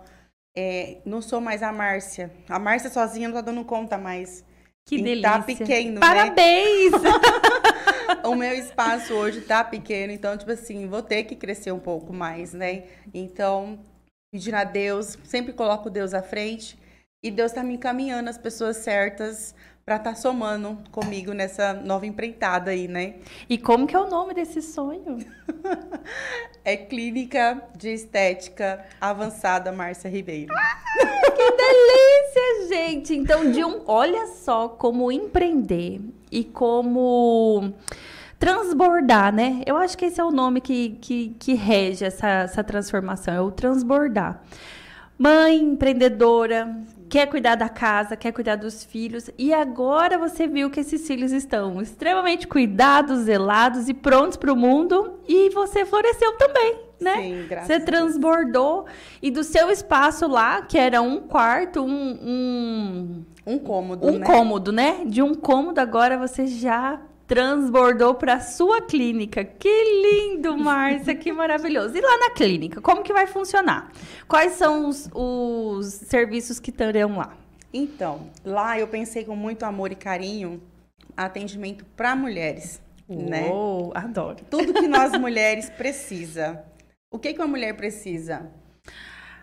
é, 0.56 1.02
não 1.04 1.20
sou 1.20 1.38
mais 1.38 1.62
a 1.62 1.70
Márcia. 1.70 2.32
A 2.48 2.58
Márcia 2.58 2.88
sozinha 2.88 3.28
não 3.28 3.38
está 3.38 3.52
dando 3.52 3.62
conta 3.62 3.98
mais. 3.98 4.42
Que 4.86 4.96
e 4.96 5.02
delícia. 5.02 5.30
Tá 5.30 5.42
pequeno, 5.42 6.00
Parabéns! 6.00 6.92
né? 6.92 7.10
o 8.24 8.34
meu 8.34 8.54
espaço 8.54 9.12
hoje 9.12 9.42
tá 9.42 9.62
pequeno, 9.62 10.14
então, 10.14 10.34
tipo 10.34 10.50
assim, 10.50 10.88
vou 10.88 11.02
ter 11.02 11.24
que 11.24 11.36
crescer 11.36 11.72
um 11.72 11.78
pouco 11.78 12.10
mais, 12.10 12.54
né? 12.54 12.84
Então, 13.12 13.78
pedindo 14.32 14.54
a 14.54 14.64
Deus, 14.64 15.18
sempre 15.24 15.52
coloco 15.52 15.90
Deus 15.90 16.14
à 16.14 16.22
frente. 16.22 16.80
E 17.22 17.30
Deus 17.30 17.52
está 17.52 17.62
me 17.62 17.74
encaminhando 17.74 18.30
as 18.30 18.38
pessoas 18.38 18.78
certas 18.78 19.54
para 19.84 19.96
estar 19.96 20.10
tá 20.10 20.16
somando 20.16 20.78
comigo 20.92 21.32
nessa 21.32 21.72
nova 21.72 22.06
empreitada 22.06 22.70
aí, 22.70 22.86
né? 22.86 23.16
E 23.48 23.58
como 23.58 23.86
que 23.86 23.96
é 23.96 23.98
o 23.98 24.08
nome 24.08 24.32
desse 24.32 24.62
sonho? 24.62 25.18
é 26.64 26.76
Clínica 26.76 27.60
de 27.76 27.88
Estética 27.88 28.84
Avançada 29.00 29.72
Márcia 29.72 30.08
Ribeiro. 30.08 30.54
Ah, 30.56 30.82
que 31.34 31.50
delícia, 31.56 32.68
gente! 32.68 33.14
Então, 33.14 33.50
de 33.50 33.64
um, 33.64 33.82
olha 33.86 34.28
só 34.28 34.68
como 34.68 35.10
empreender 35.10 36.00
e 36.30 36.44
como 36.44 37.74
transbordar, 38.38 39.34
né? 39.34 39.62
Eu 39.66 39.76
acho 39.76 39.98
que 39.98 40.04
esse 40.04 40.20
é 40.20 40.24
o 40.24 40.30
nome 40.30 40.60
que, 40.60 40.98
que, 41.00 41.36
que 41.38 41.54
rege 41.54 42.04
essa, 42.04 42.28
essa 42.28 42.64
transformação, 42.64 43.34
é 43.34 43.40
o 43.40 43.50
transbordar. 43.50 44.40
Mãe 45.22 45.56
empreendedora, 45.56 46.76
quer 47.08 47.26
cuidar 47.26 47.54
da 47.54 47.68
casa, 47.68 48.16
quer 48.16 48.32
cuidar 48.32 48.56
dos 48.56 48.82
filhos, 48.82 49.30
e 49.38 49.54
agora 49.54 50.18
você 50.18 50.48
viu 50.48 50.68
que 50.68 50.80
esses 50.80 51.06
filhos 51.06 51.30
estão 51.30 51.80
extremamente 51.80 52.48
cuidados, 52.48 53.20
zelados 53.20 53.88
e 53.88 53.94
prontos 53.94 54.36
para 54.36 54.52
o 54.52 54.56
mundo, 54.56 55.20
e 55.28 55.48
você 55.50 55.84
floresceu 55.84 56.36
também, 56.36 56.76
né? 57.00 57.22
Sim, 57.22 57.46
graças 57.48 57.68
Você 57.68 57.78
transbordou, 57.78 58.86
e 59.22 59.30
do 59.30 59.44
seu 59.44 59.70
espaço 59.70 60.26
lá, 60.26 60.62
que 60.62 60.76
era 60.76 61.00
um 61.00 61.20
quarto, 61.20 61.84
um... 61.84 62.18
Um, 62.20 63.24
um 63.46 63.58
cômodo, 63.60 64.08
um 64.08 64.18
né? 64.18 64.26
cômodo, 64.26 64.72
né? 64.72 65.04
De 65.06 65.22
um 65.22 65.36
cômodo, 65.36 65.78
agora 65.78 66.18
você 66.18 66.48
já 66.48 67.00
transbordou 67.26 68.14
para 68.14 68.40
sua 68.40 68.80
clínica. 68.82 69.44
Que 69.44 69.68
lindo, 70.02 70.56
Márcia, 70.56 71.14
que 71.14 71.32
maravilhoso. 71.32 71.96
E 71.96 72.00
lá 72.00 72.18
na 72.18 72.30
clínica, 72.30 72.80
como 72.80 73.02
que 73.02 73.12
vai 73.12 73.26
funcionar? 73.26 73.90
Quais 74.28 74.52
são 74.52 74.88
os, 74.88 75.08
os 75.14 75.86
serviços 75.86 76.60
que 76.60 76.70
terão 76.70 77.16
lá? 77.16 77.36
Então, 77.72 78.28
lá 78.44 78.78
eu 78.78 78.86
pensei 78.86 79.24
com 79.24 79.34
muito 79.34 79.64
amor 79.64 79.92
e 79.92 79.96
carinho 79.96 80.62
atendimento 81.16 81.84
para 81.96 82.14
mulheres, 82.16 82.80
né? 83.08 83.48
Uou, 83.48 83.92
né? 83.94 84.00
adoro. 84.00 84.36
Tudo 84.50 84.74
que 84.74 84.88
nós 84.88 85.12
mulheres 85.18 85.70
precisa. 85.70 86.64
O 87.10 87.18
que 87.18 87.32
que 87.32 87.40
uma 87.40 87.48
mulher 87.48 87.76
precisa? 87.76 88.50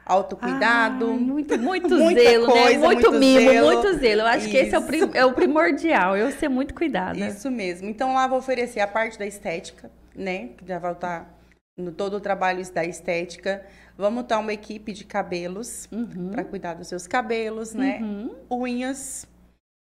Autocuidado. 0.09 1.09
Ai, 1.11 1.17
muito, 1.17 1.57
muito 1.57 1.89
zelo, 2.13 2.47
né? 2.47 2.61
coisa, 2.63 2.79
Muito, 2.79 3.01
muito 3.11 3.11
mimo, 3.19 3.49
zelo. 3.51 3.67
muito 3.71 3.93
zelo. 3.99 4.21
Eu 4.21 4.27
acho 4.27 4.49
que 4.49 4.57
esse 4.57 4.75
é 4.75 4.79
o, 4.79 4.81
prim- 4.81 4.97
Isso. 5.05 5.11
é 5.17 5.25
o 5.25 5.33
primordial, 5.33 6.17
eu 6.17 6.31
ser 6.31 6.49
muito 6.49 6.73
cuidada. 6.73 7.17
Isso 7.19 7.49
mesmo. 7.51 7.87
Então 7.87 8.13
lá 8.13 8.27
vou 8.27 8.39
oferecer 8.39 8.79
a 8.79 8.87
parte 8.87 9.17
da 9.17 9.25
estética, 9.25 9.89
né? 10.15 10.49
Que 10.57 10.67
já 10.67 10.79
vai 10.79 10.91
estar 10.93 11.37
no 11.77 11.91
todo 11.91 12.15
o 12.17 12.19
trabalho 12.19 12.61
da 12.73 12.83
estética. 12.83 13.65
Vamos 13.97 14.23
estar 14.23 14.39
uma 14.39 14.53
equipe 14.53 14.91
de 14.93 15.03
cabelos 15.03 15.87
para 16.31 16.43
cuidar 16.43 16.73
dos 16.73 16.87
seus 16.87 17.05
cabelos, 17.05 17.73
né? 17.73 17.99
Uhum. 18.01 18.35
Unhas. 18.49 19.27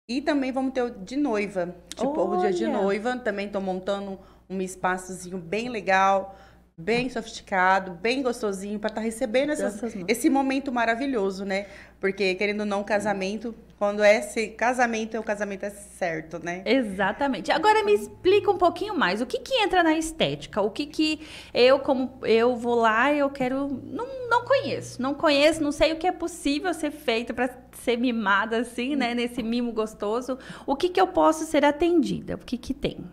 E 0.09 0.21
também 0.21 0.53
vamos 0.53 0.73
ter 0.75 0.83
o 0.83 0.91
de 0.91 1.17
noiva. 1.17 1.75
Tipo, 1.95 2.21
o 2.21 2.37
dia 2.41 2.53
de 2.53 2.65
Olha! 2.67 2.77
noiva. 2.83 3.17
Também 3.17 3.47
estou 3.47 3.63
montando 3.63 4.19
um 4.51 4.61
espaçozinho 4.61 5.39
bem 5.39 5.71
legal, 5.71 6.37
bem 6.77 7.09
sofisticado, 7.09 7.93
bem 7.93 8.23
gostosinho 8.23 8.79
para 8.79 8.89
estar 8.89 9.01
recebendo 9.01 9.51
essas, 9.51 9.95
esse 10.09 10.31
momento 10.31 10.73
maravilhoso, 10.73 11.45
né? 11.45 11.67
Porque, 12.01 12.35
querendo 12.35 12.61
ou 12.61 12.67
não, 12.67 12.83
casamento, 12.83 13.55
quando 13.79 14.03
é 14.03 14.19
esse 14.19 14.49
casamento, 14.49 15.17
é 15.17 15.21
o 15.21 15.23
casamento 15.23 15.65
é 15.65 15.71
certo, 15.71 16.39
né? 16.43 16.63
Exatamente. 16.65 17.53
Agora 17.53 17.85
me 17.85 17.93
explica 17.93 18.51
um 18.51 18.59
pouquinho 18.59 18.97
mais. 18.99 19.21
O 19.21 19.27
que 19.27 19.39
que 19.39 19.55
entra 19.55 19.83
na 19.83 19.97
estética? 19.97 20.61
O 20.61 20.71
que 20.71 20.87
que 20.87 21.21
eu, 21.55 21.79
como 21.79 22.19
eu 22.23 22.57
vou 22.57 22.75
lá, 22.75 23.13
eu 23.13 23.31
quero. 23.31 23.69
Não, 23.85 24.29
não 24.29 24.45
conheço. 24.45 25.01
Não 25.01 25.15
conheço, 25.15 25.63
não 25.63 25.73
sei 25.73 25.93
o 25.93 25.97
que 25.97 26.07
é 26.07 26.13
possível 26.13 26.73
ser 26.75 26.91
feito 26.91 27.33
para 27.35 27.51
ser 27.73 27.97
mimada 27.97 28.59
assim, 28.59 28.97
né? 28.97 29.15
Nesse 29.15 29.43
mimo 29.43 29.73
gostoso. 29.73 30.39
O 30.67 30.75
que 30.75 30.89
que 30.89 31.01
eu 31.01 31.07
posso 31.07 31.45
ser 31.45 31.65
atendida? 31.65 32.35
O 32.35 32.39
que 32.39 32.57
que 32.57 32.75
tem? 32.75 33.05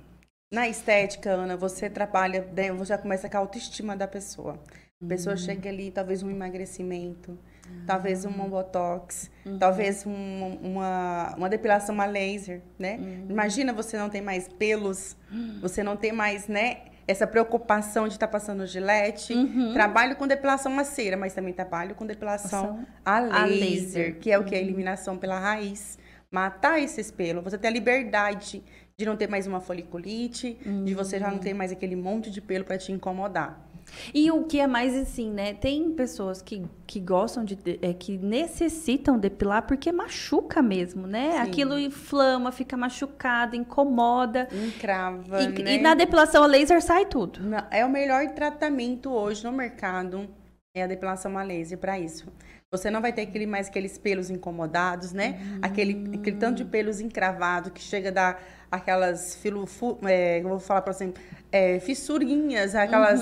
Na 0.52 0.68
estética, 0.68 1.30
Ana, 1.32 1.56
você 1.56 1.90
trabalha, 1.90 2.48
né, 2.56 2.72
você 2.72 2.90
já 2.90 2.98
começa 2.98 3.30
com 3.30 3.38
a 3.38 3.40
autoestima 3.40 3.96
da 3.96 4.08
pessoa. 4.08 4.60
A 5.02 5.06
pessoa 5.08 5.38
chega 5.38 5.70
ali, 5.70 5.92
talvez 5.92 6.24
um 6.24 6.30
emagrecimento, 6.30 7.38
talvez 7.86 8.26
um 8.26 8.32
botox, 8.50 9.30
talvez 9.60 10.06
um- 10.06 10.58
uma, 10.62 11.36
uma 11.38 11.48
depilação 11.50 12.02
a 12.02 12.06
laser, 12.06 12.62
né? 12.80 13.00
Imagina 13.30 13.72
você 13.72 13.96
não 13.98 14.10
tem 14.10 14.22
mais 14.22 14.48
pelos, 14.48 15.16
você 15.62 15.84
não 15.84 15.96
tem 15.96 16.12
mais, 16.12 16.48
né, 16.48 16.80
essa 17.08 17.26
preocupação 17.28 18.08
de 18.08 18.16
estar 18.16 18.28
passando 18.28 18.66
gilete. 18.66 19.34
Trabalho 19.74 20.16
com 20.16 20.28
depilação 20.28 20.78
a 20.80 20.84
cera, 20.84 21.16
mas 21.16 21.34
também 21.34 21.54
trabalho 21.54 21.94
com 21.96 22.06
depilação 22.06 22.86
a 23.06 23.18
a 23.18 23.46
laser, 23.46 23.60
laser. 23.60 24.20
que 24.20 24.32
é 24.32 24.38
o 24.40 24.44
que? 24.44 24.56
A 24.56 24.60
eliminação 24.60 25.16
pela 25.18 25.40
raiz. 25.40 25.98
Matar 26.32 26.80
esses 26.80 27.10
pelos, 27.10 27.44
você 27.44 27.58
ter 27.58 27.68
a 27.68 27.72
liberdade 27.72 28.64
de 29.00 29.06
não 29.06 29.16
ter 29.16 29.30
mais 29.30 29.48
uma 29.48 29.62
foliculite, 29.62 30.58
de 30.84 30.94
você 30.94 31.18
já 31.20 31.32
não 31.32 31.38
ter 31.40 31.54
mais 31.54 31.72
aquele 31.72 31.96
monte 31.96 32.30
de 32.30 32.42
pelo 32.42 32.66
para 32.66 32.78
te 32.78 32.92
incomodar. 32.92 33.66
E 34.14 34.30
o 34.30 34.44
que 34.44 34.60
é 34.60 34.68
mais 34.68 34.94
assim, 34.94 35.32
né? 35.32 35.54
Tem 35.54 35.90
pessoas 35.94 36.42
que, 36.42 36.64
que 36.86 37.00
gostam 37.00 37.46
de, 37.46 37.56
de- 37.56 37.80
é, 37.82 37.94
que 37.94 38.18
necessitam 38.18 39.18
depilar 39.18 39.66
porque 39.66 39.90
machuca 39.90 40.62
mesmo, 40.62 41.08
né? 41.08 41.32
Sim. 41.32 41.38
Aquilo 41.38 41.80
inflama, 41.80 42.52
fica 42.52 42.76
machucado, 42.76 43.56
incomoda. 43.56 44.50
Encrava, 44.54 45.42
E, 45.44 45.48
né? 45.64 45.76
e 45.76 45.82
na 45.82 45.96
depilação 45.96 46.44
a 46.44 46.46
laser 46.46 46.82
sai 46.84 47.06
tudo. 47.06 47.40
Não, 47.42 47.64
É 47.72 47.86
o 47.86 47.90
melhor 47.90 48.28
tratamento 48.36 49.10
hoje 49.12 49.46
no 49.46 49.52
mercado, 49.54 50.28
é 50.76 50.84
a 50.84 50.88
depilação 50.88 51.36
a 51.38 51.42
laser 51.42 51.78
para 51.78 51.98
isso. 51.98 52.28
Você 52.72 52.92
não 52.92 53.02
vai 53.02 53.12
ter 53.12 53.24
aquele, 53.24 53.48
mais 53.48 53.68
aqueles 53.68 53.98
pelos 53.98 54.30
incomodados, 54.30 55.12
né? 55.12 55.42
Aquele, 55.60 56.16
aquele 56.16 56.38
tanto 56.38 56.58
de 56.58 56.66
pelos 56.66 57.02
encravado 57.02 57.72
que 57.72 57.82
chega 57.82 58.10
a 58.10 58.12
dar 58.12 58.44
aquelas 58.70 59.34
filo, 59.34 59.68
é, 60.04 60.40
eu 60.40 60.50
vou 60.50 60.60
falar 60.60 60.84
para 60.84 60.94
você, 60.94 61.12
é, 61.52 61.80
fissurinhas, 61.80 62.76
aquelas 62.76 63.22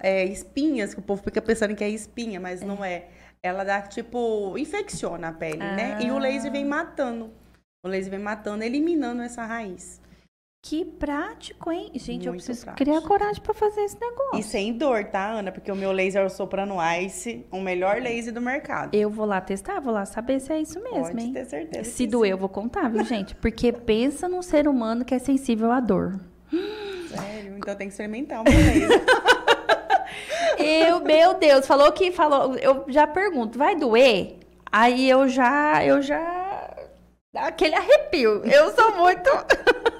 é, 0.00 0.24
espinhas 0.24 0.94
que 0.94 0.98
o 0.98 1.02
povo 1.02 1.22
fica 1.22 1.40
pensando 1.40 1.76
que 1.76 1.84
é 1.84 1.88
espinha, 1.88 2.40
mas 2.40 2.60
não 2.60 2.84
é. 2.84 3.06
Ela 3.40 3.62
dá 3.62 3.80
tipo 3.82 4.58
infecciona 4.58 5.28
a 5.28 5.32
pele, 5.32 5.58
né? 5.58 5.98
E 6.02 6.10
o 6.10 6.18
laser 6.18 6.50
vem 6.50 6.64
matando. 6.64 7.32
O 7.84 7.88
laser 7.88 8.10
vem 8.10 8.18
matando, 8.18 8.64
eliminando 8.64 9.22
essa 9.22 9.44
raiz. 9.46 10.00
Que 10.60 10.84
prático, 10.84 11.70
hein? 11.70 11.90
Gente, 11.94 12.26
eu 12.26 12.32
Muito 12.32 12.44
preciso 12.44 12.64
prático. 12.66 12.84
criar 12.84 13.00
coragem 13.06 13.40
pra 13.40 13.54
fazer 13.54 13.80
esse 13.82 13.98
negócio. 14.00 14.40
E 14.40 14.42
sem 14.42 14.72
dor, 14.76 15.04
tá, 15.04 15.30
Ana? 15.30 15.52
Porque 15.52 15.70
o 15.70 15.76
meu 15.76 15.92
laser 15.92 16.22
é 16.22 16.26
o 16.26 16.28
Soprano 16.28 16.76
Ice, 17.00 17.46
o 17.50 17.60
melhor 17.60 18.02
laser 18.02 18.34
do 18.34 18.40
mercado. 18.40 18.94
Eu 18.94 19.08
vou 19.08 19.24
lá 19.24 19.40
testar, 19.40 19.80
vou 19.80 19.92
lá 19.92 20.04
saber 20.04 20.40
se 20.40 20.52
é 20.52 20.60
isso 20.60 20.82
mesmo, 20.82 21.04
Pode 21.04 21.22
hein? 21.22 21.32
ter 21.32 21.44
certeza. 21.46 21.88
Se 21.88 22.06
doer, 22.06 22.32
eu 22.32 22.38
vou 22.38 22.48
contar, 22.48 22.88
viu, 22.90 23.04
gente? 23.04 23.36
Porque 23.36 23.72
pensa 23.72 24.28
num 24.28 24.42
ser 24.42 24.66
humano 24.66 25.04
que 25.04 25.14
é 25.14 25.18
sensível 25.18 25.70
à 25.70 25.78
dor. 25.80 26.18
sim. 26.50 26.58
Sério, 27.08 27.56
então 27.56 27.74
tem 27.74 27.86
que 27.86 27.92
experimentar 27.94 28.40
o 28.40 28.44
meu 28.44 28.52
laser. 28.52 29.04
Eu, 30.58 31.00
meu 31.00 31.34
Deus, 31.34 31.66
falou 31.66 31.92
que 31.92 32.10
falou. 32.10 32.56
Eu 32.56 32.84
já 32.88 33.06
pergunto, 33.06 33.56
vai 33.56 33.76
doer? 33.76 34.36
Aí 34.70 35.08
eu 35.08 35.28
já, 35.28 35.84
eu 35.84 36.02
já 36.02 36.74
aquele 37.34 37.74
arrepio. 37.76 38.42
Eu 38.44 38.70
sou 38.74 38.96
muito. 38.96 39.30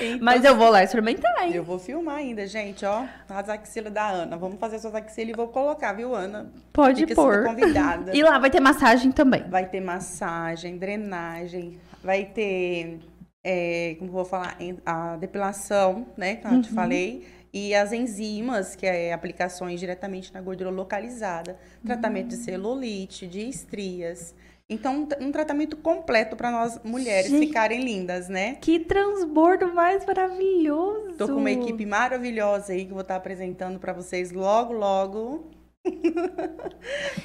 Então, 0.00 0.18
Mas 0.22 0.44
eu 0.44 0.56
vou 0.56 0.70
lá 0.70 0.82
experimentar, 0.82 1.44
hein? 1.44 1.52
eu 1.54 1.62
vou 1.64 1.78
filmar 1.78 2.16
ainda, 2.16 2.46
gente, 2.46 2.84
ó. 2.84 3.04
As 3.28 3.48
axilas 3.48 3.92
da 3.92 4.08
Ana. 4.08 4.36
Vamos 4.36 4.58
fazer 4.58 4.78
suas 4.78 4.94
axilas 4.94 5.32
e 5.32 5.36
vou 5.36 5.48
colocar, 5.48 5.92
viu, 5.92 6.14
Ana? 6.14 6.50
Pode 6.72 7.02
Fica 7.02 7.14
pôr. 7.14 7.44
convidada. 7.44 8.12
E 8.16 8.22
lá 8.22 8.38
vai 8.38 8.50
ter 8.50 8.60
massagem 8.60 9.12
também. 9.12 9.42
Vai 9.48 9.66
ter 9.68 9.80
massagem, 9.80 10.76
drenagem, 10.78 11.78
vai 12.02 12.24
ter, 12.24 12.98
é, 13.44 13.96
como 13.98 14.10
vou 14.10 14.24
falar, 14.24 14.56
a 14.86 15.16
depilação, 15.16 16.06
né, 16.16 16.36
que 16.36 16.46
eu 16.46 16.50
Uhum. 16.52 16.62
te 16.62 16.70
falei, 16.70 17.26
e 17.52 17.74
as 17.74 17.92
enzimas, 17.92 18.76
que 18.76 18.86
é 18.86 19.12
aplicações 19.12 19.80
diretamente 19.80 20.32
na 20.32 20.40
gordura 20.40 20.70
localizada, 20.70 21.58
tratamento 21.84 22.28
de 22.28 22.36
Hum. 22.36 22.44
celulite, 22.44 23.26
de 23.26 23.48
estrias. 23.48 24.34
Então, 24.70 25.00
um 25.00 25.06
tra- 25.06 25.18
tratamento 25.32 25.76
completo 25.76 26.36
para 26.36 26.50
nós 26.50 26.80
mulheres 26.84 27.28
Gente. 27.28 27.48
ficarem 27.48 27.82
lindas, 27.82 28.28
né? 28.28 28.54
Que 28.60 28.78
transbordo 28.78 29.74
mais 29.74 30.06
maravilhoso. 30.06 31.16
Tô 31.18 31.26
com 31.26 31.34
uma 31.34 31.50
equipe 31.50 31.84
maravilhosa 31.84 32.72
aí 32.72 32.84
que 32.84 32.92
vou 32.92 33.00
estar 33.02 33.16
apresentando 33.16 33.80
para 33.80 33.92
vocês 33.92 34.30
logo, 34.30 34.72
logo. 34.72 35.50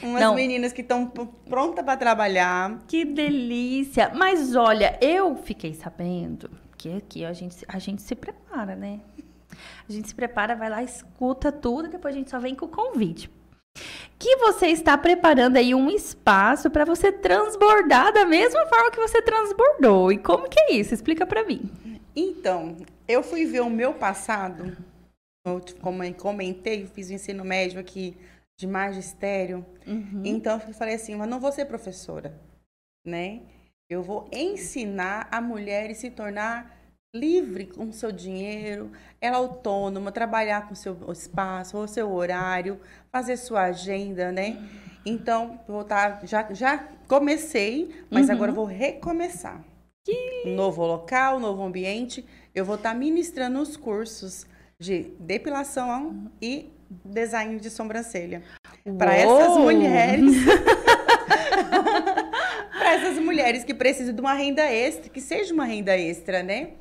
Umas 0.02 0.22
Não. 0.22 0.34
meninas 0.34 0.74
que 0.74 0.82
estão 0.82 1.06
prontas 1.08 1.86
para 1.86 1.98
trabalhar. 1.98 2.80
Que 2.88 3.06
delícia! 3.06 4.12
Mas 4.16 4.56
olha, 4.56 4.98
eu 5.02 5.36
fiquei 5.36 5.74
sabendo 5.74 6.50
que 6.78 6.94
aqui 6.98 7.24
a 7.26 7.34
gente, 7.34 7.64
a 7.68 7.78
gente 7.80 8.02
se 8.02 8.16
prepara, 8.16 8.76
né? 8.76 9.00
A 9.88 9.92
gente 9.92 10.08
se 10.08 10.16
prepara, 10.16 10.56
vai 10.56 10.70
lá, 10.70 10.82
escuta 10.84 11.52
tudo, 11.52 11.88
depois 11.90 12.16
a 12.16 12.18
gente 12.18 12.30
só 12.32 12.40
vem 12.40 12.56
com 12.56 12.66
o 12.66 12.70
convite. 12.70 13.30
Que 14.18 14.38
você 14.38 14.68
está 14.68 14.98
preparando 14.98 15.58
aí 15.58 15.76
um 15.76 15.90
espaço 15.90 16.70
para 16.70 16.86
você 16.86 17.12
transbordar 17.12 18.14
da 18.14 18.26
mesma 18.26 18.66
forma 18.68 18.92
que 18.92 19.00
você 19.00 19.22
transbordou. 19.22 20.12
E 20.12 20.18
como 20.18 20.50
que 20.50 20.60
é 20.60 20.74
isso? 20.74 20.94
Explica 20.94 21.26
para 21.26 21.44
mim. 21.44 21.70
Então, 22.16 22.78
eu 23.08 23.22
fui 23.22 23.46
ver 23.46 23.60
o 23.62 23.70
meu 23.70 23.94
passado, 23.94 24.76
como 25.82 26.04
eu 26.04 26.14
comentei, 26.14 26.88
fiz 26.88 27.10
o 27.10 27.14
ensino 27.14 27.44
médio 27.44 27.80
aqui 27.80 28.18
de 28.58 28.66
magistério. 28.66 29.66
Então, 30.24 30.62
eu 30.66 30.74
falei 30.74 30.96
assim, 30.96 31.14
mas 31.16 31.28
não 31.28 31.40
vou 31.40 31.52
ser 31.52 31.66
professora, 31.66 32.34
né? 33.06 33.42
Eu 33.90 34.02
vou 34.02 34.28
ensinar 34.32 35.28
a 35.30 35.42
mulher 35.42 35.92
a 35.92 35.94
se 35.94 36.10
tornar 36.10 36.76
livre 37.16 37.66
com 37.66 37.92
seu 37.92 38.12
dinheiro, 38.12 38.92
ela 39.22 39.38
autônoma, 39.38 40.12
trabalhar 40.12 40.68
com 40.68 40.74
o 40.74 40.76
seu 40.76 40.98
espaço, 41.12 41.78
o 41.78 41.88
seu 41.88 42.12
horário, 42.12 42.80
fazer 43.12 43.38
sua 43.38 43.64
agenda, 43.64 44.32
né? 44.32 44.58
Então, 45.06 45.60
vou 45.68 45.82
estar, 45.82 46.22
já, 46.26 46.52
já 46.52 46.78
comecei, 47.08 48.04
mas 48.10 48.30
agora 48.30 48.52
eu 48.52 48.56
vou 48.56 48.66
recomeçar. 48.66 49.64
Novo 50.46 50.86
local, 50.86 51.40
novo 51.40 51.64
ambiente. 51.64 52.26
Eu 52.54 52.66
vou 52.66 52.76
estar 52.76 52.94
ministrando 52.94 53.60
os 53.60 53.78
cursos 53.78 54.46
de 54.80 55.12
depilação 55.20 56.32
e 56.42 56.72
design 57.04 57.60
de 57.60 57.70
sobrancelha. 57.70 58.44
Para 58.98 59.16
essas 59.16 59.58
mulheres. 59.58 60.36
para 62.78 62.94
essas 62.94 63.18
mulheres 63.20 63.64
que 63.64 63.74
precisam 63.74 64.14
de 64.14 64.22
uma 64.22 64.34
renda 64.34 64.64
extra, 64.64 65.10
que 65.10 65.22
seja 65.22 65.54
uma 65.54 65.66
renda 65.66 65.98
extra, 65.98 66.44
né? 66.44 66.72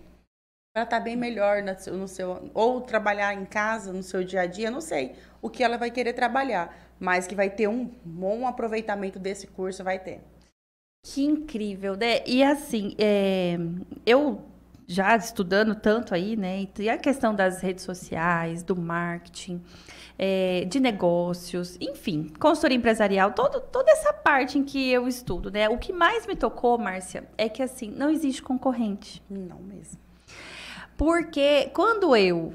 Para 0.74 0.82
estar 0.82 0.98
bem 0.98 1.14
melhor 1.14 1.62
no 1.62 2.08
seu. 2.08 2.50
Ou 2.52 2.80
trabalhar 2.80 3.32
em 3.32 3.44
casa, 3.44 3.92
no 3.92 4.02
seu 4.02 4.24
dia 4.24 4.40
a 4.40 4.46
dia, 4.46 4.72
não 4.72 4.80
sei 4.80 5.14
o 5.40 5.48
que 5.48 5.62
ela 5.62 5.78
vai 5.78 5.88
querer 5.88 6.14
trabalhar. 6.14 6.76
Mas 6.98 7.28
que 7.28 7.34
vai 7.36 7.48
ter 7.48 7.68
um 7.68 7.88
bom 8.04 8.44
aproveitamento 8.44 9.20
desse 9.20 9.46
curso, 9.46 9.84
vai 9.84 10.00
ter. 10.00 10.20
Que 11.06 11.22
incrível, 11.22 11.96
né? 11.96 12.26
E 12.26 12.42
assim, 12.42 12.96
é, 12.98 13.56
eu 14.04 14.42
já 14.84 15.14
estudando 15.14 15.76
tanto 15.76 16.12
aí, 16.12 16.34
né? 16.34 16.66
E 16.76 16.88
a 16.88 16.98
questão 16.98 17.32
das 17.32 17.60
redes 17.60 17.84
sociais, 17.84 18.64
do 18.64 18.74
marketing, 18.74 19.62
é, 20.18 20.64
de 20.64 20.80
negócios, 20.80 21.76
enfim, 21.80 22.32
consultoria 22.40 22.76
empresarial, 22.76 23.32
todo, 23.32 23.60
toda 23.60 23.92
essa 23.92 24.12
parte 24.12 24.58
em 24.58 24.64
que 24.64 24.90
eu 24.90 25.06
estudo, 25.06 25.52
né? 25.52 25.68
O 25.68 25.78
que 25.78 25.92
mais 25.92 26.26
me 26.26 26.34
tocou, 26.34 26.76
Márcia, 26.78 27.28
é 27.38 27.48
que 27.48 27.62
assim, 27.62 27.92
não 27.92 28.10
existe 28.10 28.42
concorrente. 28.42 29.22
Não 29.30 29.60
mesmo. 29.60 30.03
Porque 30.96 31.70
quando 31.74 32.14
eu 32.16 32.54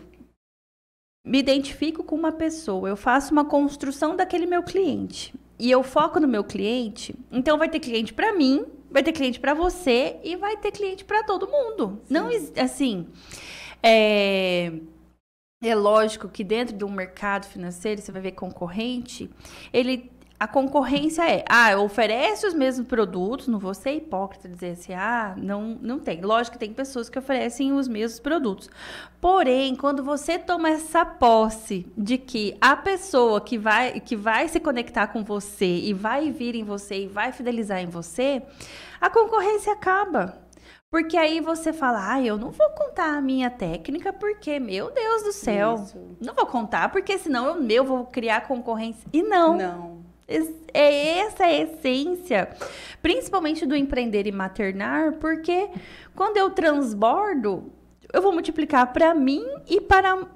me 1.26 1.40
identifico 1.40 2.04
com 2.04 2.16
uma 2.16 2.32
pessoa, 2.32 2.90
eu 2.90 2.98
faço 2.98 3.32
uma 3.32 3.46
construção 3.46 4.16
daquele 4.16 4.46
meu 4.46 4.64
cliente. 4.64 5.34
e 5.60 5.70
eu 5.70 5.84
foco 5.84 6.22
no 6.22 6.28
meu 6.28 6.44
cliente, 6.44 7.14
então 7.30 7.58
vai 7.58 7.68
ter 7.68 7.82
cliente 7.82 8.14
para 8.14 8.32
mim, 8.34 8.66
vai 8.90 9.04
ter 9.04 9.12
cliente 9.12 9.40
para 9.42 9.54
você 9.54 10.18
e 10.24 10.38
vai 10.38 10.56
ter 10.56 10.72
cliente 10.72 11.04
para 11.04 11.22
todo 11.24 11.50
mundo. 11.50 12.00
Sim. 12.06 12.14
Não 12.14 12.30
assim, 12.64 13.08
é, 13.84 14.72
é 15.62 15.76
lógico 15.76 16.30
que 16.30 16.46
dentro 16.46 16.76
de 16.76 16.86
um 16.86 16.90
mercado 16.90 17.46
financeiro, 17.46 18.02
você 18.02 18.12
vai 18.12 18.22
ver 18.22 18.32
concorrente, 18.32 19.30
ele 19.74 20.10
a 20.40 20.48
concorrência 20.48 21.30
é, 21.30 21.44
ah, 21.50 21.78
oferece 21.82 22.48
os 22.48 22.54
mesmos 22.54 22.88
produtos, 22.88 23.48
não 23.48 23.60
vou 23.60 23.74
ser 23.74 23.92
hipócrita 23.96 24.48
dizer 24.48 24.72
assim, 24.72 24.94
ah, 24.94 25.36
não, 25.36 25.78
não 25.82 26.00
tem. 26.00 26.22
Lógico 26.22 26.54
que 26.54 26.60
tem 26.66 26.74
pessoas 26.74 27.10
que 27.10 27.20
oferecem 27.20 27.74
os 27.74 27.90
mesmos 27.90 28.22
produtos. 28.22 28.70
Porém, 29.20 29.76
quando 29.76 30.02
você 30.02 30.40
toma 30.40 30.70
essa 30.70 31.06
posse 31.06 31.86
de 31.98 32.18
que 32.18 32.56
a 32.62 32.74
pessoa 32.74 33.42
que 33.42 33.58
vai, 33.58 34.00
que 34.00 34.16
vai 34.16 34.48
se 34.48 34.62
conectar 34.62 35.08
com 35.08 35.26
você 35.26 35.66
e 35.66 35.94
vai 35.94 36.32
vir 36.32 36.56
em 36.56 36.64
você 36.64 37.04
e 37.04 37.08
vai 37.08 37.34
fidelizar 37.34 37.80
em 37.80 37.88
você, 37.88 38.42
a 39.02 39.10
concorrência 39.10 39.74
acaba. 39.74 40.38
Porque 40.90 41.18
aí 41.18 41.42
você 41.42 41.74
fala, 41.74 42.14
ah, 42.14 42.22
eu 42.22 42.38
não 42.38 42.50
vou 42.50 42.70
contar 42.70 43.16
a 43.16 43.22
minha 43.22 43.50
técnica, 43.50 44.12
porque, 44.14 44.58
meu 44.58 44.90
Deus 44.90 45.22
do 45.22 45.34
céu, 45.34 45.76
Isso. 45.84 46.18
não 46.20 46.34
vou 46.34 46.48
contar, 46.48 46.90
porque 46.90 47.16
senão 47.18 47.46
eu, 47.46 47.70
eu 47.70 47.84
vou 47.84 48.06
criar 48.06 48.48
concorrência. 48.48 49.08
E 49.14 49.22
não. 49.22 49.56
Não. 49.56 49.99
É 50.74 51.20
essa 51.20 51.46
a 51.46 51.54
essência, 51.54 52.50
principalmente 53.02 53.66
do 53.66 53.76
empreender 53.76 54.28
e 54.28 54.32
maternar, 54.32 55.14
porque 55.14 55.70
quando 56.16 56.38
eu 56.38 56.52
transbordo, 56.52 57.72
eu 58.14 58.22
vou 58.22 58.32
multiplicar 58.32 58.94
para 58.94 59.16
mim 59.16 59.44
e 59.68 59.82
para 59.82 60.28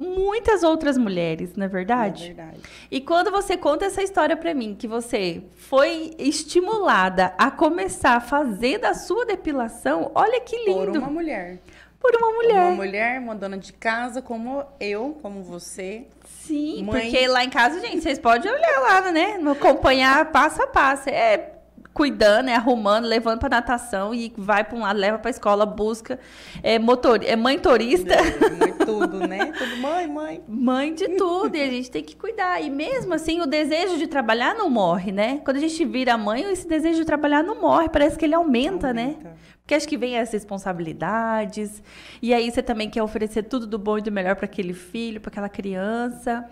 muitas 0.00 0.62
outras 0.62 0.96
mulheres, 0.96 1.56
não 1.56 1.66
é 1.66 1.68
verdade? 1.68 2.24
É 2.24 2.26
verdade. 2.34 2.60
E 2.90 3.00
quando 3.00 3.30
você 3.30 3.56
conta 3.56 3.84
essa 3.84 4.02
história 4.02 4.36
para 4.36 4.54
mim, 4.54 4.74
que 4.74 4.86
você 4.86 5.42
foi 5.56 6.14
estimulada 6.18 7.34
a 7.36 7.50
começar 7.50 8.16
a 8.16 8.20
fazer 8.20 8.78
da 8.78 8.94
sua 8.94 9.26
depilação, 9.26 10.12
olha 10.14 10.40
que 10.40 10.56
lindo. 10.64 10.92
Por 10.92 10.98
uma 10.98 11.10
mulher. 11.10 11.58
Por 11.98 12.14
uma 12.14 12.32
mulher. 12.32 12.66
Uma 12.66 12.76
mulher, 12.76 13.20
uma 13.20 13.34
dona 13.34 13.58
de 13.58 13.72
casa, 13.72 14.22
como 14.22 14.64
eu, 14.78 15.18
como 15.20 15.42
você. 15.42 16.06
Sim, 16.48 16.82
mãe. 16.82 17.02
porque 17.02 17.28
lá 17.28 17.44
em 17.44 17.50
casa, 17.50 17.78
gente, 17.80 18.00
vocês 18.00 18.18
podem 18.18 18.50
olhar 18.50 18.80
lá, 18.80 19.12
né? 19.12 19.38
Acompanhar 19.52 20.32
passo 20.32 20.62
a 20.62 20.66
passo. 20.66 21.10
É 21.10 21.57
cuidando, 21.98 22.48
é 22.48 22.54
arrumando, 22.54 23.06
levando 23.06 23.40
para 23.40 23.48
natação 23.48 24.14
e 24.14 24.32
vai 24.38 24.62
para 24.62 24.78
um 24.78 24.82
lado, 24.82 25.00
leva 25.00 25.18
para 25.18 25.32
escola, 25.32 25.66
busca, 25.66 26.16
é 26.62 26.78
motor, 26.78 27.24
é 27.24 27.34
mãe 27.34 27.58
turista. 27.58 28.14
Mãe 28.56 28.72
tudo, 28.86 29.26
né? 29.26 29.46
Tudo 29.46 29.76
mãe, 29.78 30.06
mãe. 30.06 30.40
Mãe 30.46 30.94
de 30.94 31.08
tudo, 31.16 31.56
e 31.56 31.60
a 31.60 31.66
gente 31.66 31.90
tem 31.90 32.04
que 32.04 32.14
cuidar. 32.14 32.62
E 32.62 32.70
mesmo 32.70 33.12
assim, 33.14 33.40
o 33.40 33.46
desejo 33.46 33.98
de 33.98 34.06
trabalhar 34.06 34.54
não 34.54 34.70
morre, 34.70 35.10
né? 35.10 35.40
Quando 35.44 35.56
a 35.56 35.60
gente 35.60 35.84
vira 35.84 36.16
mãe, 36.16 36.44
esse 36.52 36.68
desejo 36.68 37.00
de 37.00 37.04
trabalhar 37.04 37.42
não 37.42 37.60
morre, 37.60 37.88
parece 37.88 38.16
que 38.16 38.24
ele 38.24 38.34
aumenta, 38.36 38.92
né? 38.94 39.02
aumenta. 39.02 39.24
né? 39.30 39.34
Porque 39.62 39.74
acho 39.74 39.88
que 39.88 39.96
vem 39.96 40.16
as 40.16 40.32
responsabilidades, 40.32 41.82
e 42.22 42.32
aí 42.32 42.48
você 42.48 42.62
também 42.62 42.88
quer 42.88 43.02
oferecer 43.02 43.42
tudo 43.42 43.66
do 43.66 43.76
bom 43.76 43.98
e 43.98 44.02
do 44.02 44.12
melhor 44.12 44.36
para 44.36 44.44
aquele 44.44 44.72
filho, 44.72 45.20
para 45.20 45.30
aquela 45.30 45.48
criança. 45.48 46.48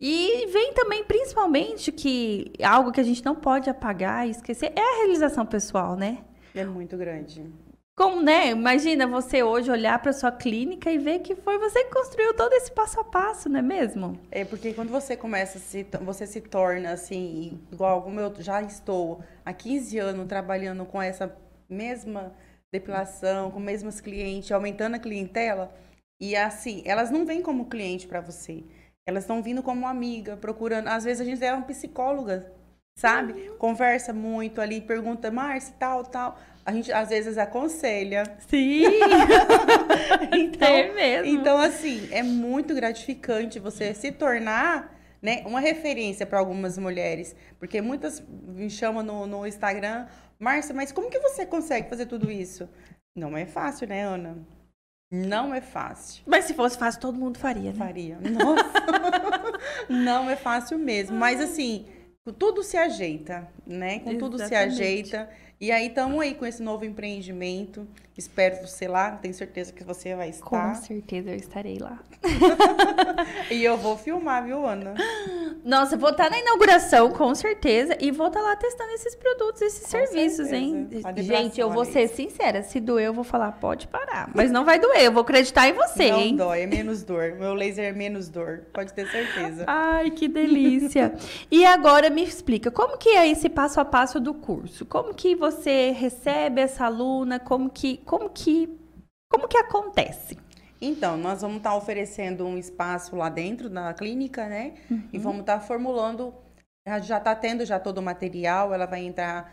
E 0.00 0.46
vem 0.46 0.72
também, 0.74 1.04
principalmente, 1.04 1.90
que 1.90 2.52
algo 2.62 2.92
que 2.92 3.00
a 3.00 3.04
gente 3.04 3.24
não 3.24 3.34
pode 3.34 3.68
apagar 3.68 4.26
e 4.26 4.30
esquecer 4.30 4.72
é 4.76 4.80
a 4.80 4.96
realização 4.98 5.44
pessoal, 5.44 5.96
né? 5.96 6.18
É 6.54 6.64
muito 6.64 6.96
grande. 6.96 7.44
Como, 7.96 8.22
né? 8.22 8.50
Imagina 8.50 9.08
você 9.08 9.42
hoje 9.42 9.72
olhar 9.72 10.00
para 10.00 10.12
sua 10.12 10.30
clínica 10.30 10.88
e 10.88 10.98
ver 10.98 11.18
que 11.18 11.34
foi 11.34 11.58
você 11.58 11.82
que 11.82 11.90
construiu 11.90 12.32
todo 12.32 12.52
esse 12.52 12.70
passo 12.70 13.00
a 13.00 13.04
passo, 13.04 13.48
não 13.48 13.58
é 13.58 13.62
mesmo? 13.62 14.16
É, 14.30 14.44
porque 14.44 14.72
quando 14.72 14.88
você 14.88 15.16
começa, 15.16 15.58
se, 15.58 15.84
você 16.00 16.24
se 16.24 16.40
torna 16.40 16.92
assim, 16.92 17.58
igual 17.72 18.00
como 18.02 18.20
eu 18.20 18.32
já 18.38 18.62
estou 18.62 19.20
há 19.44 19.52
15 19.52 19.98
anos 19.98 20.28
trabalhando 20.28 20.86
com 20.86 21.02
essa 21.02 21.36
mesma 21.68 22.32
depilação, 22.70 23.50
com 23.50 23.58
mesmos 23.58 24.00
clientes, 24.00 24.52
aumentando 24.52 24.94
a 24.94 25.00
clientela. 25.00 25.74
E 26.20 26.36
assim, 26.36 26.82
elas 26.84 27.10
não 27.10 27.26
vêm 27.26 27.42
como 27.42 27.66
cliente 27.66 28.06
para 28.06 28.20
você. 28.20 28.62
Elas 29.08 29.22
estão 29.22 29.42
vindo 29.42 29.62
como 29.62 29.88
amiga, 29.88 30.36
procurando. 30.36 30.88
Às 30.88 31.04
vezes 31.04 31.22
a 31.22 31.24
gente 31.24 31.42
é 31.42 31.50
uma 31.50 31.64
psicóloga, 31.64 32.52
sabe? 32.94 33.32
Uhum. 33.32 33.56
Conversa 33.56 34.12
muito 34.12 34.60
ali, 34.60 34.82
pergunta, 34.82 35.30
Márcia, 35.30 35.74
tal, 35.78 36.04
tal. 36.04 36.38
A 36.62 36.70
gente 36.74 36.92
às 36.92 37.08
vezes 37.08 37.38
aconselha. 37.38 38.24
Sim! 38.46 38.82
então, 40.36 40.68
é 40.68 40.92
mesmo. 40.92 41.26
Então, 41.26 41.56
assim, 41.56 42.06
é 42.10 42.22
muito 42.22 42.74
gratificante 42.74 43.58
você 43.58 43.94
se 43.94 44.12
tornar 44.12 44.94
né, 45.22 45.42
uma 45.46 45.58
referência 45.58 46.26
para 46.26 46.38
algumas 46.38 46.76
mulheres. 46.76 47.34
Porque 47.58 47.80
muitas 47.80 48.22
me 48.28 48.68
chamam 48.68 49.02
no, 49.02 49.26
no 49.26 49.46
Instagram, 49.46 50.06
Márcia, 50.38 50.74
mas 50.74 50.92
como 50.92 51.08
que 51.08 51.18
você 51.18 51.46
consegue 51.46 51.88
fazer 51.88 52.04
tudo 52.04 52.30
isso? 52.30 52.68
Não 53.16 53.34
é 53.34 53.46
fácil, 53.46 53.88
né, 53.88 54.02
Ana? 54.02 54.36
Não 55.10 55.54
é 55.54 55.60
fácil. 55.60 56.22
Mas 56.26 56.44
se 56.44 56.54
fosse 56.54 56.76
fácil, 56.76 57.00
todo 57.00 57.16
mundo 57.18 57.38
faria, 57.38 57.72
né? 57.72 57.78
Faria. 57.78 58.18
Nossa. 58.20 58.72
não 59.88 60.28
é 60.28 60.36
fácil 60.36 60.78
mesmo. 60.78 61.16
Mas 61.16 61.40
assim, 61.40 61.86
tudo 62.38 62.62
se 62.62 62.76
ajeita, 62.76 63.48
né? 63.66 64.00
Com 64.00 64.10
Exatamente. 64.10 64.18
tudo 64.18 64.38
se 64.38 64.54
ajeita. 64.54 65.30
E 65.60 65.72
aí 65.72 65.88
estamos 65.88 66.20
aí 66.20 66.34
com 66.34 66.46
esse 66.46 66.62
novo 66.62 66.84
empreendimento. 66.84 67.86
Espero 68.16 68.66
você 68.66 68.88
lá, 68.88 69.12
tenho 69.12 69.32
certeza 69.34 69.72
que 69.72 69.84
você 69.84 70.14
vai 70.14 70.28
estar. 70.28 70.44
Com 70.44 70.74
certeza 70.74 71.30
eu 71.30 71.36
estarei 71.36 71.78
lá. 71.78 72.00
e 73.50 73.64
eu 73.64 73.76
vou 73.76 73.96
filmar, 73.96 74.44
viu, 74.44 74.66
Ana? 74.66 74.94
Nossa, 75.64 75.96
vou 75.96 76.10
estar 76.10 76.28
na 76.28 76.38
inauguração, 76.38 77.12
com 77.12 77.32
certeza, 77.34 77.96
e 78.00 78.10
vou 78.10 78.26
estar 78.26 78.40
lá 78.40 78.56
testando 78.56 78.90
esses 78.92 79.14
produtos, 79.14 79.62
esses 79.62 79.82
com 79.82 79.90
serviços, 79.90 80.48
certeza. 80.48 80.56
hein? 80.56 80.88
Gente, 81.18 81.60
eu 81.60 81.70
vou 81.70 81.84
ser 81.84 82.08
sincera, 82.08 82.62
se 82.62 82.80
doer, 82.80 83.06
eu 83.06 83.14
vou 83.14 83.22
falar, 83.22 83.52
pode 83.52 83.86
parar. 83.86 84.30
Mas 84.34 84.50
não 84.50 84.64
vai 84.64 84.80
doer, 84.80 85.04
eu 85.04 85.12
vou 85.12 85.22
acreditar 85.22 85.68
em 85.68 85.72
você, 85.74 86.10
não 86.10 86.18
hein? 86.20 86.30
Não 86.34 86.46
dói, 86.46 86.62
é 86.62 86.66
menos 86.66 87.04
dor. 87.04 87.34
Meu 87.38 87.54
laser 87.54 87.84
é 87.84 87.92
menos 87.92 88.28
dor, 88.28 88.64
pode 88.72 88.92
ter 88.92 89.06
certeza. 89.08 89.64
Ai, 89.66 90.10
que 90.10 90.26
delícia. 90.26 91.14
e 91.50 91.64
agora 91.64 92.10
me 92.10 92.24
explica, 92.24 92.68
como 92.70 92.96
que 92.98 93.10
é 93.10 93.28
esse 93.28 93.48
passo 93.48 93.80
a 93.80 93.84
passo 93.84 94.18
do 94.18 94.34
curso? 94.34 94.84
Como 94.84 95.14
que 95.14 95.36
você 95.36 95.47
recebe 95.92 96.60
essa 96.60 96.86
aluna? 96.86 97.38
Como 97.38 97.70
que, 97.70 97.98
como 97.98 98.30
que, 98.30 98.78
como 99.30 99.48
que 99.48 99.56
acontece? 99.56 100.36
Então, 100.80 101.16
nós 101.16 101.42
vamos 101.42 101.58
estar 101.58 101.70
tá 101.70 101.76
oferecendo 101.76 102.46
um 102.46 102.56
espaço 102.56 103.16
lá 103.16 103.28
dentro 103.28 103.68
da 103.68 103.92
clínica, 103.92 104.46
né? 104.46 104.74
Uhum. 104.90 105.08
E 105.12 105.18
vamos 105.18 105.40
estar 105.40 105.58
tá 105.58 105.60
formulando, 105.60 106.32
já 107.02 107.18
está 107.18 107.34
tendo 107.34 107.64
já 107.64 107.80
todo 107.80 107.98
o 107.98 108.02
material, 108.02 108.72
ela 108.72 108.86
vai 108.86 109.00
entrar 109.00 109.52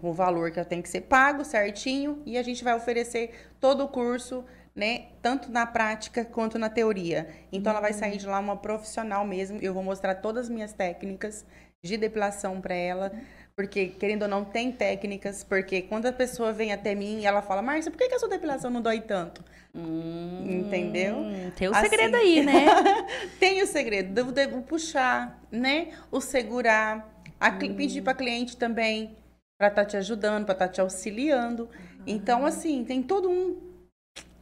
com 0.00 0.10
o 0.10 0.12
valor 0.12 0.50
que 0.50 0.58
ela 0.58 0.68
tem 0.68 0.80
que 0.80 0.88
ser 0.88 1.02
pago 1.02 1.44
certinho 1.44 2.22
e 2.24 2.38
a 2.38 2.42
gente 2.42 2.62
vai 2.62 2.74
oferecer 2.74 3.52
todo 3.60 3.84
o 3.84 3.88
curso, 3.88 4.44
né? 4.74 5.08
Tanto 5.20 5.50
na 5.50 5.66
prática 5.66 6.24
quanto 6.24 6.58
na 6.58 6.70
teoria. 6.70 7.28
Então, 7.52 7.70
uhum. 7.70 7.78
ela 7.78 7.88
vai 7.88 7.92
sair 7.92 8.16
de 8.16 8.26
lá 8.26 8.38
uma 8.38 8.56
profissional 8.56 9.26
mesmo. 9.26 9.58
Eu 9.60 9.74
vou 9.74 9.82
mostrar 9.82 10.14
todas 10.16 10.46
as 10.46 10.50
minhas 10.50 10.72
técnicas 10.72 11.44
de 11.84 11.96
depilação 11.96 12.60
para 12.60 12.74
ela. 12.74 13.10
Uhum 13.12 13.41
porque, 13.54 13.86
querendo 13.88 14.22
ou 14.22 14.28
não, 14.28 14.44
tem 14.44 14.72
técnicas. 14.72 15.44
Porque 15.44 15.82
quando 15.82 16.06
a 16.06 16.12
pessoa 16.12 16.52
vem 16.52 16.72
até 16.72 16.94
mim 16.94 17.20
e 17.20 17.26
ela 17.26 17.42
fala, 17.42 17.62
Márcia, 17.62 17.90
por 17.90 17.98
que, 17.98 18.08
que 18.08 18.14
a 18.14 18.18
sua 18.18 18.28
depilação 18.28 18.70
não 18.70 18.80
dói 18.80 19.00
tanto? 19.00 19.44
Hum, 19.74 20.64
Entendeu? 20.66 21.16
Tem 21.56 21.68
o 21.68 21.70
um 21.70 21.74
assim, 21.74 21.88
segredo 21.88 22.16
aí, 22.16 22.42
né? 22.44 22.66
tem 23.38 23.62
o 23.62 23.66
segredo. 23.66 24.32
Devo 24.32 24.62
puxar, 24.62 25.40
né? 25.50 25.88
O 26.10 26.20
segurar. 26.20 27.10
A, 27.40 27.50
hum. 27.50 27.74
Pedir 27.74 28.02
para 28.02 28.14
cliente 28.14 28.56
também 28.56 29.16
para 29.58 29.68
estar 29.68 29.82
tá 29.82 29.88
te 29.90 29.96
ajudando, 29.96 30.44
para 30.44 30.54
estar 30.54 30.66
tá 30.66 30.72
te 30.72 30.80
auxiliando. 30.80 31.68
Então, 32.06 32.44
assim, 32.44 32.84
tem 32.84 33.02
todo 33.02 33.30
um 33.30 33.72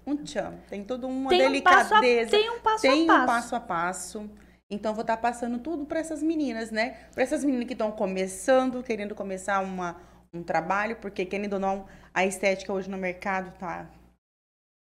um 0.06 0.16
tchan, 0.16 0.54
tem 0.68 0.82
toda 0.82 1.06
uma 1.06 1.28
tem 1.28 1.38
delicadeza. 1.38 1.94
Um 1.94 2.38
a, 2.38 2.40
tem 2.40 2.50
um 2.50 2.60
passo 2.60 2.82
tem 2.82 3.04
a 3.04 3.06
passo. 3.06 3.22
um 3.22 3.26
passo 3.26 3.56
a 3.56 3.60
passo. 3.60 4.30
Então, 4.70 4.94
vou 4.94 5.02
estar 5.02 5.16
tá 5.16 5.22
passando 5.22 5.59
tudo 5.59 5.85
para 5.85 5.98
essas 5.98 6.22
meninas, 6.22 6.70
né? 6.70 7.09
Para 7.12 7.24
essas 7.24 7.42
meninas 7.44 7.66
que 7.66 7.72
estão 7.72 7.90
começando, 7.90 8.83
querendo 8.83 9.14
começar 9.14 9.61
uma, 9.61 10.00
um 10.33 10.42
trabalho, 10.42 10.96
porque, 10.96 11.24
querendo 11.24 11.54
ou 11.54 11.59
não, 11.59 11.87
a 12.14 12.24
estética 12.24 12.72
hoje 12.72 12.88
no 12.88 12.96
mercado 12.96 13.52
tá 13.59 13.90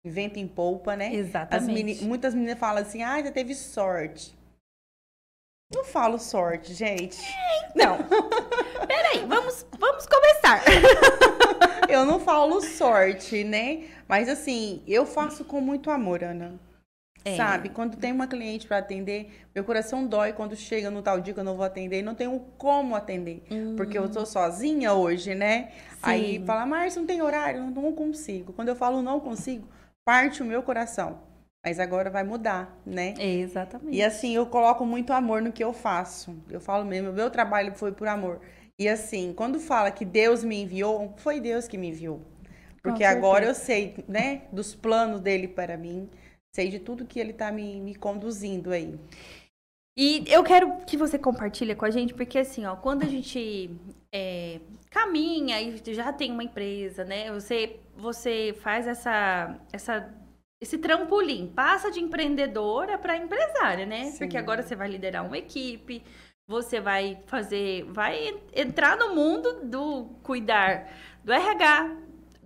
vento 0.05 0.39
em 0.39 0.47
polpa, 0.47 0.95
né? 0.95 1.15
Exatamente. 1.15 1.73
Meni 1.73 1.95
muitas 2.03 2.35
meninas 2.35 2.59
falam 2.59 2.83
assim, 2.83 3.03
ah, 3.03 3.21
você 3.21 3.31
teve 3.31 3.55
sorte. 3.55 4.37
Não 5.75 5.85
falo 5.85 6.19
sorte, 6.19 6.73
gente. 6.73 7.19
Não. 7.75 7.99
Peraí, 8.87 9.27
vamos, 9.27 9.67
vamos 9.79 10.07
começar. 10.07 10.63
eu 11.89 12.05
não 12.07 12.19
falo 12.19 12.61
sorte, 12.63 13.45
né? 13.45 13.89
Mas 14.07 14.29
assim, 14.29 14.83
eu 14.87 15.05
faço 15.05 15.45
com 15.45 15.61
muito 15.61 15.91
amor, 15.91 16.25
Ana. 16.25 16.59
É. 17.33 17.37
Sabe? 17.37 17.69
Quando 17.69 17.97
tem 17.97 18.13
uma 18.13 18.27
cliente 18.27 18.67
para 18.67 18.79
atender, 18.79 19.47
meu 19.55 19.65
coração 19.65 20.07
dói 20.07 20.33
quando 20.33 20.57
chega 20.57 20.91
no 20.91 21.03
tal 21.03 21.21
dia 21.21 21.35
que 21.35 21.41
eu 21.41 21.45
não 21.45 21.57
vou 21.57 21.65
atender 21.65 22.01
e 22.01 22.03
não 22.03 22.15
tenho 22.15 22.39
como 22.57 22.95
atender. 22.95 23.43
Hum. 23.51 23.75
Porque 23.77 23.99
eu 23.99 24.09
tô 24.09 24.25
sozinha 24.25 24.93
hoje, 24.93 25.35
né? 25.35 25.71
Sim. 25.91 25.97
Aí 26.03 26.45
fala, 26.45 26.67
Márcia, 26.67 27.01
não 27.01 27.07
tem 27.07 27.23
horário? 27.23 27.61
Eu 27.61 27.71
não 27.71 27.93
consigo. 27.93 28.53
Quando 28.53 28.69
eu 28.69 28.77
falo 28.77 29.03
não 29.03 29.21
consigo, 29.21 29.69
parte 30.05 30.43
o 30.43 30.47
meu 30.47 30.63
coração. 30.63 31.21
Mas 31.65 31.81
agora 31.81 32.09
vai 32.09 32.23
mudar, 32.23 32.81
né? 32.87 33.15
Exatamente. 33.19 33.97
E 33.97 34.03
assim, 34.03 34.35
eu 34.35 34.47
coloco 34.47 34.87
muito 34.87 35.13
amor 35.13 35.43
no 35.43 35.53
que 35.53 35.63
eu 35.63 35.73
faço. 35.73 36.37
Eu 36.49 36.61
falo 36.61 36.85
mesmo, 36.85 37.13
meu 37.13 37.31
trabalho 37.31 37.75
foi 37.75 37.93
por 37.93 38.07
amor. 38.07 38.41
E 38.79 38.89
assim, 38.89 39.33
quando 39.35 39.59
fala 39.59 39.91
que 39.91 40.05
Deus 40.05 40.45
me 40.45 40.63
enviou, 40.63 41.13
foi 41.17 41.41
Deus 41.41 41.67
que 41.67 41.77
me 41.77 41.89
enviou. 41.89 42.23
Porque 42.81 43.03
agora 43.03 43.45
eu 43.45 43.55
sei, 43.55 44.05
né, 44.07 44.43
dos 44.53 44.75
planos 44.75 45.21
dele 45.21 45.49
para 45.49 45.77
mim, 45.77 46.09
sei 46.55 46.69
de 46.69 46.79
tudo 46.79 47.07
que 47.07 47.19
ele 47.21 47.33
tá 47.33 47.51
me, 47.53 47.81
me 47.81 47.95
conduzindo 47.95 48.71
aí. 48.71 48.99
E 49.97 50.23
eu 50.29 50.45
quero 50.45 50.77
que 50.87 50.97
você 50.97 51.19
compartilhe 51.19 51.75
com 51.75 51.85
a 51.85 51.91
gente, 51.91 52.15
porque 52.15 52.39
assim, 52.39 52.65
ó, 52.65 52.77
quando 52.77 53.03
a 53.03 53.07
gente 53.07 53.71
é, 54.15 54.61
caminha 54.91 55.61
e 55.61 55.83
já 55.93 56.13
tem 56.13 56.31
uma 56.31 56.45
empresa, 56.45 57.05
né? 57.05 57.33
Você, 57.33 57.81
você 57.97 58.57
faz 58.61 58.87
essa, 58.87 59.59
essa, 59.73 60.15
esse 60.63 60.79
trampolim, 60.79 61.49
passa 61.49 61.91
de 61.91 62.01
empreendedora 62.01 62.97
para 62.97 63.17
empresária, 63.17 63.85
né? 63.87 64.05
Sim. 64.05 64.19
Porque 64.19 64.39
agora 64.39 64.63
você 64.63 64.77
vai 64.77 64.89
liderar 64.89 65.27
uma 65.27 65.37
equipe, 65.37 66.03
você 66.47 66.81
vai 66.81 67.19
fazer, 67.27 67.83
vai 67.85 68.41
entrar 68.55 68.97
no 68.97 69.15
mundo 69.15 69.65
do 69.65 70.07
cuidar 70.23 70.91
do 71.25 71.33
RH, 71.33 71.97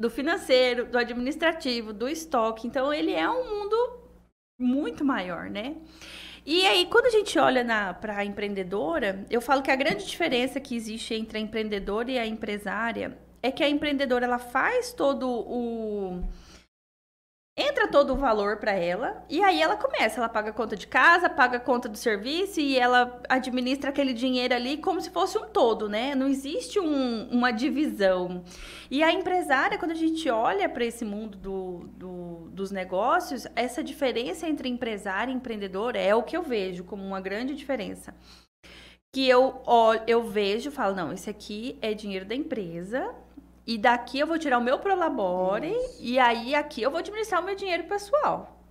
do 0.02 0.10
financeiro, 0.10 0.84
do 0.86 0.98
administrativo, 0.98 1.92
do 1.92 2.08
estoque. 2.08 2.66
Então 2.66 2.92
ele 2.92 3.12
é 3.12 3.30
um 3.30 3.48
mundo 3.48 3.76
muito 4.58 5.04
maior, 5.04 5.48
né? 5.48 5.76
E 6.44 6.66
aí, 6.66 6.86
quando 6.86 7.06
a 7.06 7.10
gente 7.10 7.38
olha 7.38 7.64
para 8.00 8.18
a 8.18 8.24
empreendedora, 8.24 9.24
eu 9.30 9.40
falo 9.40 9.62
que 9.62 9.70
a 9.70 9.76
grande 9.76 10.04
diferença 10.04 10.58
que 10.58 10.74
existe 10.74 11.14
entre 11.14 11.38
a 11.38 11.40
empreendedora 11.40 12.10
e 12.10 12.18
a 12.18 12.26
empresária 12.26 13.16
é 13.40 13.52
que 13.52 13.62
a 13.62 13.68
empreendedora 13.68 14.24
ela 14.24 14.40
faz 14.40 14.92
todo 14.92 15.28
o 15.28 16.20
entra 17.56 17.86
todo 17.86 18.14
o 18.14 18.16
valor 18.16 18.56
para 18.56 18.72
ela 18.72 19.24
e 19.28 19.42
aí 19.42 19.60
ela 19.60 19.76
começa, 19.76 20.18
ela 20.18 20.28
paga 20.28 20.50
a 20.50 20.54
conta 20.54 20.74
de 20.74 20.86
casa, 20.86 21.28
paga 21.28 21.58
a 21.58 21.60
conta 21.60 21.86
do 21.86 21.98
serviço 21.98 22.60
e 22.60 22.78
ela 22.78 23.20
administra 23.28 23.90
aquele 23.90 24.14
dinheiro 24.14 24.54
ali 24.54 24.78
como 24.78 25.00
se 25.00 25.10
fosse 25.10 25.36
um 25.36 25.46
todo, 25.46 25.88
né? 25.88 26.14
Não 26.14 26.28
existe 26.28 26.80
um, 26.80 27.28
uma 27.30 27.50
divisão. 27.50 28.42
E 28.90 29.02
a 29.02 29.12
empresária, 29.12 29.78
quando 29.78 29.90
a 29.90 29.96
gente 29.96 30.30
olha 30.30 30.68
para 30.68 30.84
esse 30.84 31.04
mundo 31.04 31.36
do, 31.36 31.90
do, 31.94 32.50
dos 32.50 32.70
negócios, 32.70 33.46
essa 33.54 33.84
diferença 33.84 34.48
entre 34.48 34.68
empresária 34.68 35.30
e 35.30 35.34
empreendedor 35.34 35.94
é 35.94 36.14
o 36.14 36.22
que 36.22 36.36
eu 36.36 36.42
vejo 36.42 36.84
como 36.84 37.04
uma 37.04 37.20
grande 37.20 37.54
diferença. 37.54 38.14
Que 39.14 39.28
eu, 39.28 39.60
ó, 39.66 39.94
eu 40.06 40.24
vejo 40.24 40.70
falo, 40.70 40.96
não, 40.96 41.12
esse 41.12 41.28
aqui 41.28 41.78
é 41.82 41.92
dinheiro 41.92 42.24
da 42.24 42.34
empresa, 42.34 43.14
e 43.66 43.78
daqui 43.78 44.18
eu 44.18 44.26
vou 44.26 44.38
tirar 44.38 44.58
o 44.58 44.62
meu 44.62 44.78
Prolabore 44.78 45.70
Isso. 45.70 45.98
e 46.00 46.18
aí 46.18 46.54
aqui 46.54 46.82
eu 46.82 46.90
vou 46.90 46.98
administrar 46.98 47.40
o 47.40 47.44
meu 47.44 47.54
dinheiro 47.54 47.84
pessoal. 47.84 48.62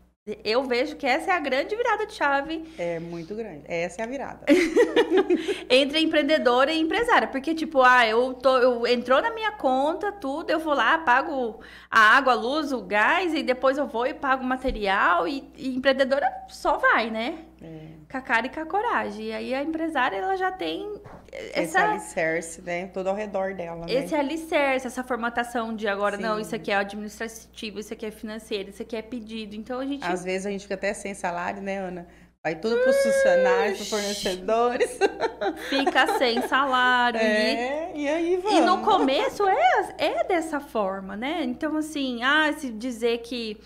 Eu 0.43 0.63
vejo 0.63 0.97
que 0.97 1.07
essa 1.07 1.31
é 1.31 1.33
a 1.33 1.39
grande 1.39 1.75
virada 1.75 2.05
de 2.05 2.13
chave 2.13 2.63
É 2.77 2.99
muito 2.99 3.33
grande. 3.33 3.63
Essa 3.67 4.01
é 4.01 4.05
a 4.05 4.07
virada. 4.07 4.45
entre 5.67 5.99
empreendedora 5.99 6.71
e 6.71 6.79
empresária. 6.79 7.27
Porque, 7.27 7.55
tipo, 7.55 7.81
ah, 7.81 8.07
eu 8.07 8.35
tô. 8.35 8.55
Eu, 8.59 8.85
entrou 8.85 9.19
na 9.19 9.31
minha 9.31 9.51
conta, 9.53 10.11
tudo, 10.11 10.51
eu 10.51 10.59
vou 10.59 10.75
lá, 10.75 10.99
pago 10.99 11.59
a 11.89 11.99
água, 12.17 12.33
a 12.33 12.35
luz, 12.35 12.71
o 12.71 12.81
gás, 12.81 13.33
e 13.33 13.41
depois 13.41 13.79
eu 13.79 13.87
vou 13.87 14.05
e 14.05 14.13
pago 14.13 14.43
o 14.43 14.45
material. 14.45 15.27
E, 15.27 15.43
e 15.57 15.75
empreendedora 15.75 16.31
só 16.49 16.77
vai, 16.77 17.09
né? 17.09 17.39
É. 17.59 17.87
Com 18.09 18.17
a 18.17 18.21
cara 18.21 18.45
e 18.45 18.49
com 18.49 18.59
a 18.59 18.65
coragem. 18.65 19.25
E 19.25 19.33
aí 19.33 19.53
a 19.55 19.63
empresária, 19.63 20.17
ela 20.17 20.37
já 20.37 20.51
tem 20.51 21.01
Esse 21.31 21.77
essa. 21.77 21.83
alicerce, 21.83 22.61
né? 22.61 22.87
Todo 22.87 23.07
ao 23.07 23.15
redor 23.15 23.53
dela, 23.53 23.85
né? 23.85 23.93
Esse 23.93 24.13
alicerce, 24.13 24.85
essa 24.85 25.03
formatação 25.03 25.73
de 25.73 25.87
agora, 25.87 26.17
não, 26.17 26.35
Sim. 26.35 26.41
isso 26.41 26.55
aqui 26.55 26.71
é 26.71 26.75
administrativo, 26.75 27.79
isso 27.79 27.93
aqui 27.93 28.05
é 28.05 28.11
financeiro, 28.11 28.69
isso 28.69 28.81
aqui 28.81 28.95
é 28.97 29.01
pedido. 29.01 29.55
Então 29.55 29.79
a 29.79 29.85
gente. 29.85 30.03
Às 30.03 30.23
vezes 30.23 30.45
a 30.45 30.51
gente 30.51 30.63
fica 30.63 30.75
até 30.75 30.93
sem 30.93 31.13
salário, 31.13 31.61
né, 31.61 31.77
Ana? 31.77 32.07
Vai 32.43 32.55
tudo 32.55 32.75
pros 32.79 32.97
funcionários, 32.97 33.77
pros 33.77 33.89
fornecedores. 33.89 34.99
fica 35.69 36.17
sem 36.17 36.41
salário. 36.47 37.19
e 37.19 37.23
É, 37.23 37.91
e 37.95 38.07
aí 38.09 38.37
vamos. 38.37 38.57
E 38.57 38.61
no 38.61 38.81
começo 38.81 39.47
é, 39.47 39.95
é 39.97 40.23
dessa 40.23 40.59
forma, 40.59 41.15
né? 41.15 41.43
Então, 41.43 41.77
assim, 41.77 42.23
ah, 42.23 42.51
se 42.57 42.71
dizer 42.71 43.19
que 43.19 43.57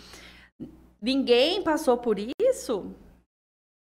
ninguém 1.01 1.63
passou 1.63 1.97
por 1.97 2.17
isso, 2.19 2.93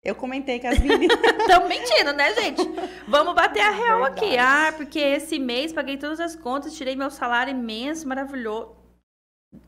Eu 0.04 0.14
comentei 0.14 0.60
com 0.60 0.68
as 0.68 0.78
meninas. 0.78 1.18
estão 1.40 1.68
mentindo, 1.68 2.12
né, 2.12 2.32
gente? 2.34 2.62
Vamos 3.08 3.34
bater 3.34 3.60
a 3.60 3.70
real 3.70 4.04
aqui. 4.04 4.30
Verdade. 4.30 4.68
Ah, 4.68 4.72
porque 4.76 4.98
esse 4.98 5.38
mês 5.38 5.72
paguei 5.72 5.96
todas 5.96 6.20
as 6.20 6.36
contas, 6.36 6.74
tirei 6.74 6.94
meu 6.94 7.10
salário 7.10 7.50
imenso, 7.50 8.06
maravilhoso. 8.06 8.76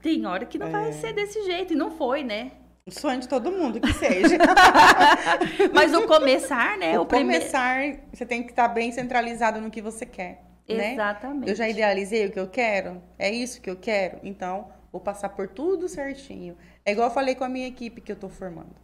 Tem 0.01 0.25
hora 0.27 0.45
que 0.47 0.59
não 0.59 0.69
É. 0.69 0.71
vai 0.71 0.93
ser 0.93 1.13
desse 1.13 1.43
jeito, 1.45 1.73
e 1.73 1.77
não 1.77 1.91
foi, 1.91 2.23
né? 2.23 2.53
O 2.87 2.91
sonho 2.93 3.21
de 3.21 3.29
todo 3.29 3.51
mundo 3.51 3.81
que 3.81 3.93
seja. 3.93 4.37
Mas 5.73 5.93
o 5.95 6.07
começar, 6.07 6.77
né? 6.79 6.99
o 6.99 7.03
o 7.03 7.07
primeiro. 7.07 7.41
começar, 7.45 7.83
você 8.13 8.25
tem 8.25 8.43
que 8.43 8.51
estar 8.51 8.69
bem 8.69 8.91
centralizado 8.93 9.61
no 9.61 9.71
que 9.71 9.83
você 9.83 10.07
quer, 10.07 10.43
né? 10.69 10.93
Exatamente. 10.93 11.49
Eu 11.51 11.55
já 11.55 11.69
idealizei 11.69 12.27
o 12.27 12.33
que 12.33 12.41
eu 12.41 12.49
quero? 12.49 13.03
É 13.19 13.31
isso 13.31 13.61
que 13.61 13.69
eu 13.71 13.77
quero? 13.77 14.19
Então, 14.23 14.71
vou 14.93 15.01
passar 15.01 15.31
por 15.31 15.49
tudo 15.49 15.89
certinho. 15.89 16.57
É 16.85 16.93
igual 16.93 17.09
eu 17.09 17.15
falei 17.15 17.35
com 17.35 17.45
a 17.45 17.49
minha 17.49 17.69
equipe 17.69 18.01
que 18.01 18.13
eu 18.13 18.17
tô 18.17 18.29
formando. 18.29 18.75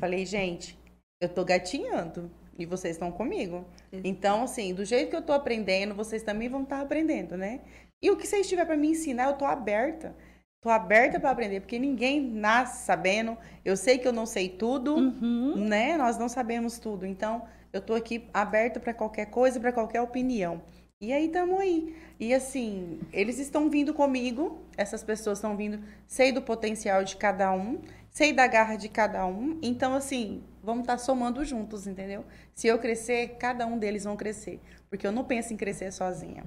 Falei, 0.00 0.24
gente, 0.24 0.78
eu 1.22 1.28
tô 1.28 1.44
gatinhando 1.44 2.30
e 2.58 2.66
vocês 2.66 2.96
estão 2.96 3.10
comigo. 3.12 3.64
Exato. 3.92 4.08
Então, 4.08 4.42
assim, 4.42 4.74
do 4.74 4.84
jeito 4.84 5.10
que 5.10 5.16
eu 5.16 5.22
tô 5.22 5.32
aprendendo, 5.32 5.94
vocês 5.94 6.22
também 6.22 6.48
vão 6.48 6.64
estar 6.64 6.80
aprendendo, 6.80 7.36
né? 7.36 7.60
E 8.02 8.10
o 8.10 8.16
que 8.16 8.26
vocês 8.26 8.48
tiverem 8.48 8.66
para 8.66 8.76
me 8.76 8.88
ensinar, 8.88 9.26
eu 9.28 9.34
tô 9.34 9.44
aberta. 9.44 10.14
Tô 10.60 10.68
aberta 10.68 11.18
para 11.18 11.30
aprender, 11.30 11.60
porque 11.60 11.78
ninguém 11.78 12.20
nasce 12.20 12.84
sabendo. 12.84 13.36
Eu 13.64 13.76
sei 13.76 13.98
que 13.98 14.06
eu 14.06 14.12
não 14.12 14.26
sei 14.26 14.48
tudo, 14.48 14.94
Uhum. 14.96 15.54
né? 15.56 15.96
Nós 15.96 16.18
não 16.18 16.28
sabemos 16.28 16.78
tudo. 16.78 17.06
Então, 17.06 17.42
eu 17.72 17.80
tô 17.80 17.94
aqui 17.94 18.28
aberta 18.34 18.78
para 18.80 18.92
qualquer 18.92 19.26
coisa, 19.26 19.58
para 19.60 19.72
qualquer 19.72 20.00
opinião. 20.00 20.60
E 21.00 21.12
aí 21.12 21.26
estamos 21.26 21.58
aí. 21.58 21.96
E 22.20 22.32
assim, 22.32 23.00
eles 23.12 23.38
estão 23.40 23.68
vindo 23.68 23.92
comigo, 23.92 24.60
essas 24.76 25.02
pessoas 25.02 25.38
estão 25.38 25.56
vindo, 25.56 25.80
sei 26.06 26.30
do 26.30 26.40
potencial 26.40 27.02
de 27.02 27.16
cada 27.16 27.52
um, 27.52 27.80
sei 28.12 28.32
da 28.32 28.46
garra 28.46 28.76
de 28.76 28.88
cada 28.88 29.26
um. 29.26 29.58
Então, 29.62 29.94
assim, 29.94 30.44
vamos 30.62 30.82
estar 30.82 30.98
somando 30.98 31.44
juntos, 31.44 31.86
entendeu? 31.86 32.24
Se 32.54 32.68
eu 32.68 32.78
crescer, 32.78 33.36
cada 33.38 33.66
um 33.66 33.78
deles 33.78 34.04
vão 34.04 34.16
crescer. 34.16 34.60
Porque 34.90 35.06
eu 35.06 35.12
não 35.12 35.24
penso 35.24 35.52
em 35.52 35.56
crescer 35.56 35.92
sozinha. 35.92 36.44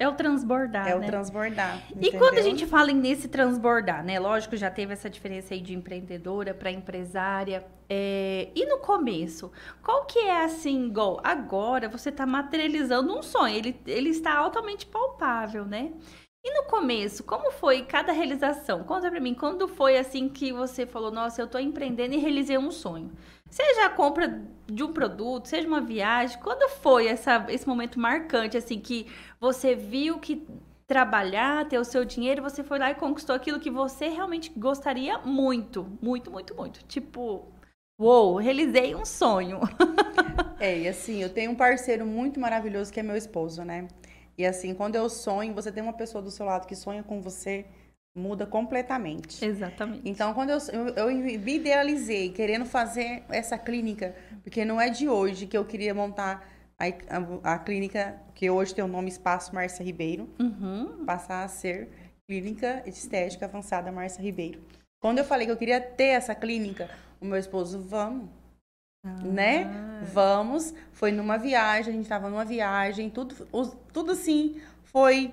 É 0.00 0.06
o 0.06 0.14
transbordar, 0.14 0.86
é 0.86 0.94
o 0.94 1.00
né? 1.00 1.06
transbordar. 1.06 1.84
E 2.00 2.12
quando 2.12 2.38
a 2.38 2.40
entendeu? 2.40 2.42
gente 2.42 2.66
fala 2.66 2.92
nesse 2.92 3.26
transbordar, 3.28 4.04
né? 4.04 4.20
Lógico, 4.20 4.56
já 4.56 4.70
teve 4.70 4.92
essa 4.92 5.10
diferença 5.10 5.54
aí 5.54 5.60
de 5.60 5.74
empreendedora 5.74 6.54
para 6.54 6.70
empresária. 6.70 7.66
é, 7.90 8.48
E 8.54 8.64
no 8.66 8.78
começo, 8.78 9.50
qual 9.82 10.06
que 10.06 10.20
é 10.20 10.44
assim, 10.44 10.86
igual 10.86 11.20
agora 11.24 11.88
você 11.88 12.10
está 12.10 12.24
materializando 12.24 13.12
um 13.18 13.22
sonho, 13.22 13.56
ele, 13.56 13.80
ele 13.86 14.10
está 14.10 14.36
altamente 14.38 14.86
palpável, 14.86 15.64
né? 15.64 15.92
E 16.48 16.54
no 16.54 16.62
começo, 16.62 17.22
como 17.24 17.50
foi 17.50 17.82
cada 17.82 18.10
realização? 18.10 18.82
Conta 18.82 19.10
pra 19.10 19.20
mim, 19.20 19.34
quando 19.34 19.68
foi 19.68 19.98
assim 19.98 20.30
que 20.30 20.50
você 20.50 20.86
falou, 20.86 21.10
nossa, 21.10 21.42
eu 21.42 21.46
tô 21.46 21.58
empreendendo 21.58 22.14
e 22.14 22.18
realizei 22.18 22.56
um 22.56 22.70
sonho? 22.70 23.12
Seja 23.50 23.84
a 23.84 23.90
compra 23.90 24.42
de 24.66 24.82
um 24.82 24.90
produto, 24.90 25.44
seja 25.44 25.68
uma 25.68 25.82
viagem, 25.82 26.38
quando 26.40 26.66
foi 26.70 27.06
essa, 27.06 27.44
esse 27.50 27.68
momento 27.68 28.00
marcante, 28.00 28.56
assim, 28.56 28.80
que 28.80 29.06
você 29.38 29.74
viu 29.74 30.18
que 30.18 30.46
trabalhar, 30.86 31.68
ter 31.68 31.78
o 31.78 31.84
seu 31.84 32.02
dinheiro, 32.02 32.42
você 32.42 32.64
foi 32.64 32.78
lá 32.78 32.90
e 32.92 32.94
conquistou 32.94 33.36
aquilo 33.36 33.60
que 33.60 33.70
você 33.70 34.08
realmente 34.08 34.50
gostaria 34.56 35.18
muito, 35.18 35.86
muito, 36.00 36.30
muito, 36.30 36.54
muito. 36.54 36.82
Tipo, 36.86 37.52
uou, 38.00 38.36
realizei 38.36 38.94
um 38.94 39.04
sonho. 39.04 39.60
É, 40.60 40.76
e 40.76 40.88
assim, 40.88 41.22
eu 41.22 41.32
tenho 41.32 41.52
um 41.52 41.54
parceiro 41.54 42.04
muito 42.04 42.40
maravilhoso 42.40 42.92
que 42.92 42.98
é 42.98 43.02
meu 43.02 43.16
esposo, 43.16 43.62
né? 43.62 43.86
E 44.38 44.46
assim, 44.46 44.72
quando 44.72 44.94
eu 44.94 45.08
sonho, 45.10 45.52
você 45.52 45.70
tem 45.72 45.82
uma 45.82 45.92
pessoa 45.92 46.22
do 46.22 46.30
seu 46.30 46.46
lado 46.46 46.66
que 46.66 46.76
sonha 46.76 47.02
com 47.02 47.20
você, 47.20 47.66
muda 48.16 48.46
completamente. 48.46 49.44
Exatamente. 49.44 50.08
Então, 50.08 50.32
quando 50.32 50.50
eu, 50.50 50.58
eu, 50.72 50.88
eu 50.94 51.06
me 51.10 51.34
idealizei 51.54 52.30
querendo 52.30 52.64
fazer 52.64 53.24
essa 53.28 53.58
clínica, 53.58 54.14
porque 54.42 54.64
não 54.64 54.80
é 54.80 54.88
de 54.90 55.08
hoje 55.08 55.46
que 55.46 55.56
eu 55.58 55.64
queria 55.64 55.92
montar 55.92 56.48
a, 56.78 56.84
a, 56.86 57.54
a 57.54 57.58
clínica, 57.58 58.16
que 58.34 58.48
hoje 58.48 58.74
tem 58.74 58.84
o 58.84 58.88
nome 58.88 59.08
Espaço 59.08 59.52
Márcia 59.54 59.84
Ribeiro, 59.84 60.28
Uhum. 60.38 61.04
passar 61.04 61.42
a 61.42 61.48
ser 61.48 61.88
Clínica 62.28 62.82
Estética 62.86 63.46
Avançada 63.46 63.90
Márcia 63.90 64.22
Ribeiro. 64.22 64.60
Quando 65.00 65.18
eu 65.18 65.24
falei 65.24 65.46
que 65.46 65.52
eu 65.52 65.56
queria 65.56 65.80
ter 65.80 66.08
essa 66.10 66.34
clínica, 66.34 66.88
o 67.20 67.24
meu 67.24 67.38
esposo, 67.38 67.80
vamos, 67.80 68.28
né? 69.04 69.64
Ah. 69.64 70.04
Vamos. 70.12 70.74
Foi 70.92 71.12
numa 71.12 71.38
viagem, 71.38 71.92
a 71.92 71.96
gente 71.96 72.08
tava 72.08 72.28
numa 72.28 72.44
viagem, 72.44 73.10
tudo, 73.10 73.34
tudo 73.92 74.12
assim 74.12 74.60
foi. 74.84 75.32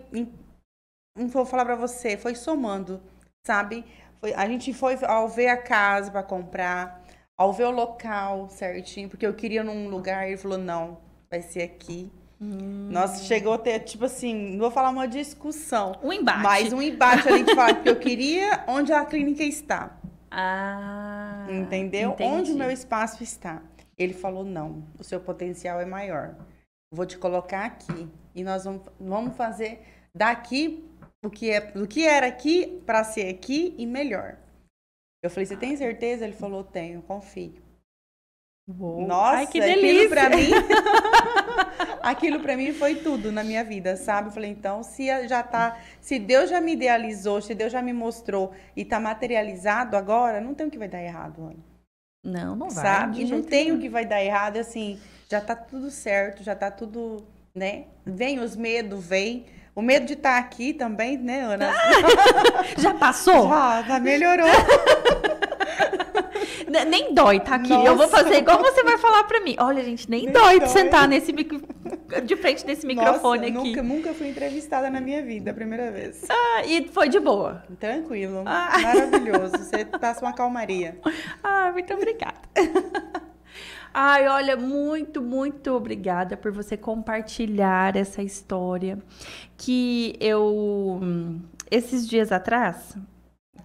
Não 1.18 1.28
vou 1.28 1.46
falar 1.46 1.66
pra 1.66 1.76
você, 1.76 2.18
foi 2.18 2.36
somando, 2.36 3.02
sabe? 3.46 3.86
Foi, 4.20 4.34
a 4.34 4.48
gente 4.48 4.74
foi 4.74 4.98
ao 5.06 5.30
ver 5.30 5.48
a 5.48 5.58
casa 5.58 6.12
pra 6.12 6.24
comprar, 6.24 7.04
ao 7.38 7.54
ver 7.54 7.66
o 7.66 7.72
local 7.72 8.50
certinho, 8.50 9.10
porque 9.10 9.26
eu 9.26 9.34
queria 9.34 9.64
num 9.64 9.88
lugar, 9.88 10.28
ele 10.28 10.38
falou: 10.38 10.58
não, 10.58 10.98
vai 11.30 11.42
ser 11.42 11.64
aqui. 11.64 12.12
Hum. 12.40 12.90
Nossa, 12.92 13.24
chegou 13.24 13.54
a 13.54 13.58
ter, 13.58 13.80
tipo 13.80 14.04
assim, 14.06 14.52
não 14.52 14.60
vou 14.60 14.72
falar 14.72 14.90
uma 14.90 15.08
discussão, 15.08 15.98
Um 16.04 16.12
embate. 16.12 16.44
mas 16.44 16.74
um 16.74 16.82
embate 16.82 17.30
ali 17.30 17.44
de 17.44 17.56
falar 17.56 17.82
que 17.82 17.90
eu 17.90 17.96
queria 17.96 18.66
onde 18.68 18.92
a 18.92 19.06
clínica 19.06 19.42
está. 19.44 19.98
Ah. 20.38 21.48
Entendeu? 21.50 22.12
entendi. 22.12 22.30
Onde 22.30 22.52
o 22.52 22.58
meu 22.58 22.70
espaço 22.70 23.24
está? 23.24 23.64
Ele 23.98 24.14
falou: 24.14 24.44
não, 24.44 24.84
o 25.00 25.04
seu 25.04 25.20
potencial 25.22 25.80
é 25.80 25.86
maior. 25.86 26.36
Vou 26.92 27.06
te 27.06 27.18
colocar 27.18 27.66
aqui. 27.66 28.10
E 28.34 28.44
nós 28.44 28.66
vamos, 28.66 28.82
vamos 29.00 29.38
fazer 29.38 29.82
daqui 30.14 30.86
o 31.24 31.30
que, 31.30 31.50
é, 31.50 31.72
o 31.76 31.88
que 31.88 32.06
era 32.06 32.28
aqui 32.28 32.82
para 32.86 33.04
ser 33.06 33.30
aqui 33.30 33.74
e 33.78 33.86
melhor. 33.86 34.38
Eu 35.24 35.30
falei: 35.30 35.46
você 35.46 35.56
tem 35.56 35.78
certeza? 35.78 36.26
Ele 36.26 36.34
falou: 36.34 36.64
tenho, 36.66 37.02
confio. 37.02 37.64
Uou. 38.68 39.08
Nossa, 39.08 39.38
Ai, 39.38 39.48
que 39.48 39.60
delícia. 39.60 40.10
pra 40.10 40.30
mim. 40.30 40.50
aquilo 42.06 42.40
pra 42.40 42.56
mim 42.56 42.72
foi 42.72 42.96
tudo 42.96 43.32
na 43.32 43.44
minha 43.44 43.64
vida, 43.64 43.96
sabe? 43.98 44.30
Eu 44.30 44.32
falei, 44.32 44.52
então, 44.52 44.84
se 44.84 45.08
já 45.28 45.42
tá, 45.44 45.78
se 46.00 46.20
Deus 46.20 46.50
já 46.50 46.62
me 46.62 46.74
idealizou, 46.74 47.42
se 47.42 47.54
Deus 47.56 47.72
já 47.72 47.82
me 47.82 47.94
mostrou 47.94 48.54
e 48.76 48.86
tá 48.86 49.00
materializado 49.00 49.98
agora, 49.98 50.40
não 50.40 50.54
tem 50.54 50.68
o 50.68 50.72
que 50.72 50.78
vai 50.78 50.88
dar 50.88 51.02
errado, 51.02 51.42
Ana. 51.44 51.56
Não, 52.24 52.56
não 52.56 52.70
vai. 52.70 52.84
sabe? 52.84 53.26
não 53.26 53.42
tem 53.44 53.66
nenhum. 53.66 53.78
o 53.78 53.82
que 53.82 53.90
vai 53.90 54.06
dar 54.06 54.24
errado, 54.24 54.58
assim, 54.58 55.00
já 55.30 55.42
tá 55.42 55.56
tudo 55.56 55.92
certo, 55.92 56.44
já 56.44 56.56
tá 56.56 56.72
tudo, 56.72 57.26
né? 57.54 57.86
Vem 58.06 58.40
os 58.40 58.56
medos, 58.56 59.06
vem. 59.06 59.46
O 59.76 59.82
medo 59.82 60.06
de 60.06 60.14
estar 60.14 60.38
aqui 60.38 60.74
também, 60.74 61.18
né, 61.18 61.42
Ana? 61.42 61.74
Já 62.80 62.94
passou? 62.94 63.50
Já, 63.50 63.84
já 63.86 64.00
melhorou. 64.00 64.48
Nem 66.88 67.14
dói, 67.14 67.42
tá 67.42 67.56
aqui. 67.56 67.74
Eu 67.74 67.96
vou 67.96 68.08
Nossa. 68.08 68.24
fazer 68.24 68.38
igual 68.38 68.58
você 68.60 68.84
vai 68.84 68.98
falar 68.98 69.24
pra 69.26 69.42
mim. 69.42 69.56
Olha, 69.60 69.84
gente, 69.84 70.10
nem, 70.10 70.24
Nem 70.24 70.32
dói, 70.32 70.60
dói. 70.60 70.70
sentar 70.70 71.08
nesse 71.08 71.34
micro... 71.34 71.62
de 72.26 72.36
frente 72.36 72.66
desse 72.66 72.86
microfone 72.86 73.52
Nossa, 73.52 73.62
aqui. 73.62 73.76
Nunca, 73.76 73.84
nunca 73.84 74.14
fui 74.14 74.30
entrevistada 74.30 74.90
na 74.90 75.00
minha 75.00 75.24
vida, 75.24 75.52
a 75.52 75.54
primeira 75.54 75.92
vez. 75.92 76.26
Ah, 76.30 76.64
e 76.66 76.88
foi 76.90 77.10
de 77.10 77.20
boa. 77.20 77.64
Tranquilo, 77.80 78.44
Ah. 78.46 78.78
maravilhoso. 78.82 79.58
Você 79.58 79.86
passa 79.86 80.26
uma 80.26 80.34
calmaria. 80.34 81.00
Ah, 81.44 81.72
muito 81.72 81.94
obrigada. 81.94 82.40
Ai, 83.94 84.28
olha, 84.28 84.58
muito, 84.58 85.22
muito 85.22 85.72
obrigada 85.72 86.36
por 86.36 86.52
você 86.52 86.76
compartilhar 86.76 87.96
essa 87.96 88.22
história 88.22 88.98
que 89.58 90.16
eu 90.20 91.00
esses 91.72 92.08
dias 92.08 92.32
atrás 92.32 92.96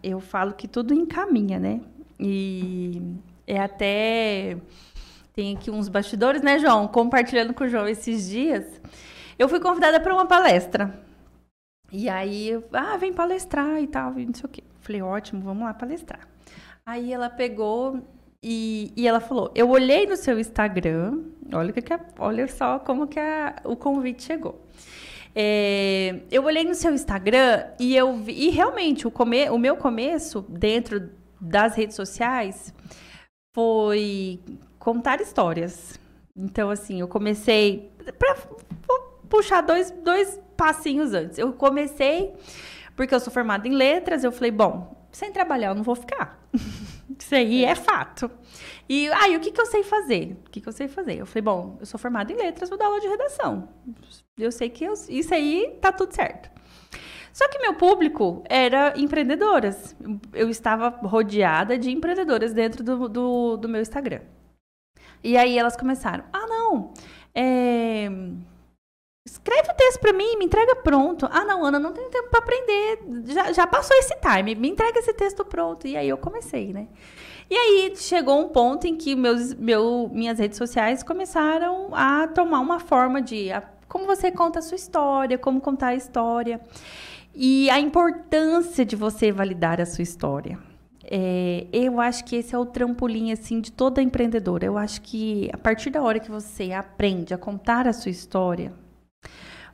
eu 0.02 0.20
falo 0.20 0.54
que 0.54 0.66
tudo 0.68 0.94
encaminha, 0.94 1.58
né? 1.58 1.80
E 2.18 3.02
é 3.46 3.60
até 3.60 4.56
tem 5.32 5.56
aqui 5.56 5.70
uns 5.70 5.88
bastidores, 5.88 6.42
né, 6.42 6.58
João? 6.58 6.88
Compartilhando 6.88 7.54
com 7.54 7.64
o 7.64 7.68
João 7.68 7.88
esses 7.88 8.28
dias. 8.28 8.80
Eu 9.38 9.48
fui 9.48 9.60
convidada 9.60 10.00
para 10.00 10.12
uma 10.12 10.26
palestra. 10.26 10.98
E 11.92 12.08
aí, 12.08 12.62
ah, 12.72 12.96
vem 12.96 13.12
palestrar 13.12 13.80
e 13.80 13.86
tal, 13.86 14.18
e 14.18 14.26
não 14.26 14.34
sei 14.34 14.44
o 14.44 14.48
quê. 14.48 14.62
Falei, 14.80 15.02
ótimo, 15.02 15.42
vamos 15.42 15.64
lá 15.64 15.74
palestrar. 15.74 16.28
Aí 16.86 17.12
ela 17.12 17.28
pegou 17.28 18.02
e, 18.42 18.92
e 18.96 19.06
ela 19.06 19.20
falou: 19.20 19.50
Eu 19.54 19.68
olhei 19.70 20.06
no 20.06 20.16
seu 20.16 20.38
Instagram, 20.38 21.22
olha, 21.52 21.72
que 21.72 21.82
olha 22.18 22.48
só 22.48 22.78
como 22.78 23.06
que 23.06 23.20
o 23.64 23.76
convite 23.76 24.22
chegou. 24.22 24.64
É, 25.34 26.22
eu 26.30 26.44
olhei 26.44 26.64
no 26.64 26.74
seu 26.74 26.92
Instagram 26.92 27.64
e 27.78 27.94
eu 27.94 28.16
vi, 28.16 28.32
e 28.32 28.50
realmente 28.50 29.06
o, 29.06 29.10
come, 29.10 29.48
o 29.50 29.58
meu 29.58 29.76
começo 29.76 30.44
dentro 30.48 31.10
das 31.40 31.76
redes 31.76 31.94
sociais 31.94 32.74
foi 33.54 34.40
contar 34.80 35.20
histórias. 35.20 36.00
Então, 36.36 36.70
assim, 36.70 36.98
eu 37.00 37.06
comecei. 37.06 37.92
Pra 38.18 38.34
vou 38.88 39.20
puxar 39.28 39.60
dois, 39.60 39.92
dois 39.92 40.40
passinhos 40.56 41.14
antes. 41.14 41.38
Eu 41.38 41.52
comecei 41.52 42.34
porque 42.96 43.14
eu 43.14 43.20
sou 43.20 43.32
formada 43.32 43.68
em 43.68 43.72
letras. 43.72 44.24
Eu 44.24 44.32
falei, 44.32 44.50
bom, 44.50 45.06
sem 45.12 45.30
trabalhar 45.30 45.68
eu 45.68 45.74
não 45.76 45.84
vou 45.84 45.94
ficar. 45.94 46.40
Isso 47.18 47.34
aí 47.34 47.64
é 47.64 47.74
fato. 47.74 48.30
E 48.88 49.08
aí, 49.12 49.36
o 49.36 49.40
que, 49.40 49.52
que 49.52 49.60
eu 49.60 49.66
sei 49.66 49.82
fazer? 49.84 50.36
O 50.46 50.50
que, 50.50 50.60
que 50.60 50.68
eu 50.68 50.72
sei 50.72 50.88
fazer? 50.88 51.18
Eu 51.18 51.26
falei, 51.26 51.42
bom, 51.42 51.76
eu 51.78 51.86
sou 51.86 52.00
formada 52.00 52.32
em 52.32 52.36
letras, 52.36 52.68
vou 52.68 52.78
dar 52.78 52.86
aula 52.86 52.98
de 53.00 53.06
redação. 53.06 53.68
Eu 54.38 54.50
sei 54.50 54.68
que 54.70 54.84
eu- 54.84 54.94
isso 55.08 55.32
aí 55.34 55.76
tá 55.80 55.92
tudo 55.92 56.12
certo. 56.14 56.50
Só 57.32 57.46
que 57.48 57.58
meu 57.60 57.74
público 57.74 58.42
era 58.48 58.94
empreendedoras. 58.96 59.94
Eu 60.32 60.48
estava 60.48 60.88
rodeada 60.88 61.78
de 61.78 61.90
empreendedoras 61.90 62.52
dentro 62.52 62.82
do, 62.82 63.08
do, 63.08 63.56
do 63.56 63.68
meu 63.68 63.80
Instagram. 63.80 64.20
E 65.22 65.36
aí 65.36 65.58
elas 65.58 65.76
começaram: 65.76 66.24
ah, 66.32 66.46
não, 66.46 66.92
é, 67.34 68.08
escreve 69.26 69.70
o 69.70 69.74
texto 69.74 70.00
para 70.00 70.12
mim, 70.12 70.36
me 70.36 70.44
entrega 70.44 70.76
pronto. 70.76 71.28
Ah, 71.30 71.44
não, 71.44 71.64
Ana, 71.64 71.78
não 71.78 71.92
tenho 71.92 72.10
tempo 72.10 72.28
para 72.30 72.40
aprender. 72.40 72.98
Já, 73.26 73.52
já 73.52 73.66
passou 73.66 73.96
esse 73.98 74.14
time, 74.20 74.54
me 74.54 74.68
entrega 74.70 74.98
esse 74.98 75.12
texto 75.14 75.44
pronto. 75.44 75.86
E 75.86 75.96
aí 75.96 76.08
eu 76.08 76.18
comecei, 76.18 76.72
né? 76.72 76.88
E 77.48 77.54
aí 77.56 77.92
chegou 77.96 78.40
um 78.40 78.48
ponto 78.48 78.86
em 78.86 78.96
que 78.96 79.14
meus, 79.16 79.54
meu, 79.54 80.08
minhas 80.12 80.38
redes 80.38 80.56
sociais 80.56 81.02
começaram 81.02 81.90
a 81.92 82.28
tomar 82.28 82.60
uma 82.60 82.78
forma 82.78 83.20
de 83.20 83.50
a- 83.52 83.62
como 83.88 84.06
você 84.06 84.30
conta 84.30 84.60
a 84.60 84.62
sua 84.62 84.76
história, 84.76 85.36
como 85.36 85.60
contar 85.60 85.88
a 85.88 85.94
história. 85.96 86.60
E 87.34 87.68
a 87.70 87.78
importância 87.80 88.84
de 88.84 88.94
você 88.96 89.32
validar 89.32 89.80
a 89.80 89.86
sua 89.86 90.02
história. 90.02 90.58
É, 91.04 91.66
eu 91.72 92.00
acho 92.00 92.24
que 92.24 92.36
esse 92.36 92.54
é 92.54 92.58
o 92.58 92.66
trampolim 92.66 93.32
assim 93.32 93.60
de 93.60 93.72
toda 93.72 94.02
empreendedora. 94.02 94.66
Eu 94.66 94.76
acho 94.76 95.00
que 95.02 95.48
a 95.52 95.56
partir 95.58 95.90
da 95.90 96.02
hora 96.02 96.20
que 96.20 96.30
você 96.30 96.72
aprende 96.72 97.32
a 97.34 97.38
contar 97.38 97.88
a 97.88 97.92
sua 97.92 98.10
história, 98.10 98.72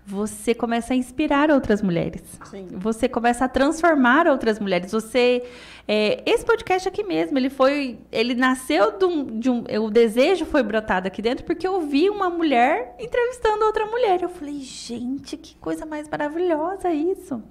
você 0.08 0.54
começa 0.54 0.94
a 0.94 0.96
inspirar 0.96 1.50
outras 1.50 1.82
mulheres. 1.82 2.22
Sim. 2.44 2.68
Você 2.74 3.08
começa 3.08 3.44
a 3.44 3.48
transformar 3.48 4.28
outras 4.28 4.60
mulheres. 4.60 4.92
Você, 4.92 5.42
é, 5.88 6.22
esse 6.24 6.44
podcast 6.44 6.86
aqui 6.88 7.02
mesmo, 7.02 7.36
ele 7.36 7.50
foi, 7.50 7.98
ele 8.12 8.36
nasceu 8.36 8.96
de 8.96 9.04
um, 9.04 9.24
de 9.40 9.50
um- 9.50 9.64
o 9.84 9.90
desejo 9.90 10.44
foi 10.46 10.62
brotado 10.62 11.08
aqui 11.08 11.20
dentro 11.20 11.44
porque 11.44 11.66
eu 11.66 11.80
vi 11.80 12.08
uma 12.08 12.30
mulher 12.30 12.94
entrevistando 13.00 13.64
outra 13.64 13.84
mulher. 13.86 14.22
Eu 14.22 14.28
falei, 14.28 14.60
gente, 14.60 15.36
que 15.36 15.56
coisa 15.56 15.84
mais 15.84 16.08
maravilhosa 16.08 16.92
isso. 16.92 17.42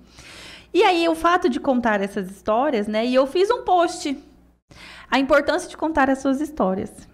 E 0.75 0.83
aí 0.83 1.07
o 1.07 1.15
fato 1.15 1.47
de 1.47 1.57
contar 1.57 2.01
essas 2.01 2.29
histórias, 2.29 2.85
né? 2.85 3.05
E 3.05 3.15
eu 3.15 3.25
fiz 3.25 3.49
um 3.49 3.63
post, 3.63 4.21
a 5.09 5.17
importância 5.17 5.69
de 5.69 5.77
contar 5.77 6.09
as 6.09 6.19
suas 6.19 6.41
histórias. 6.41 7.07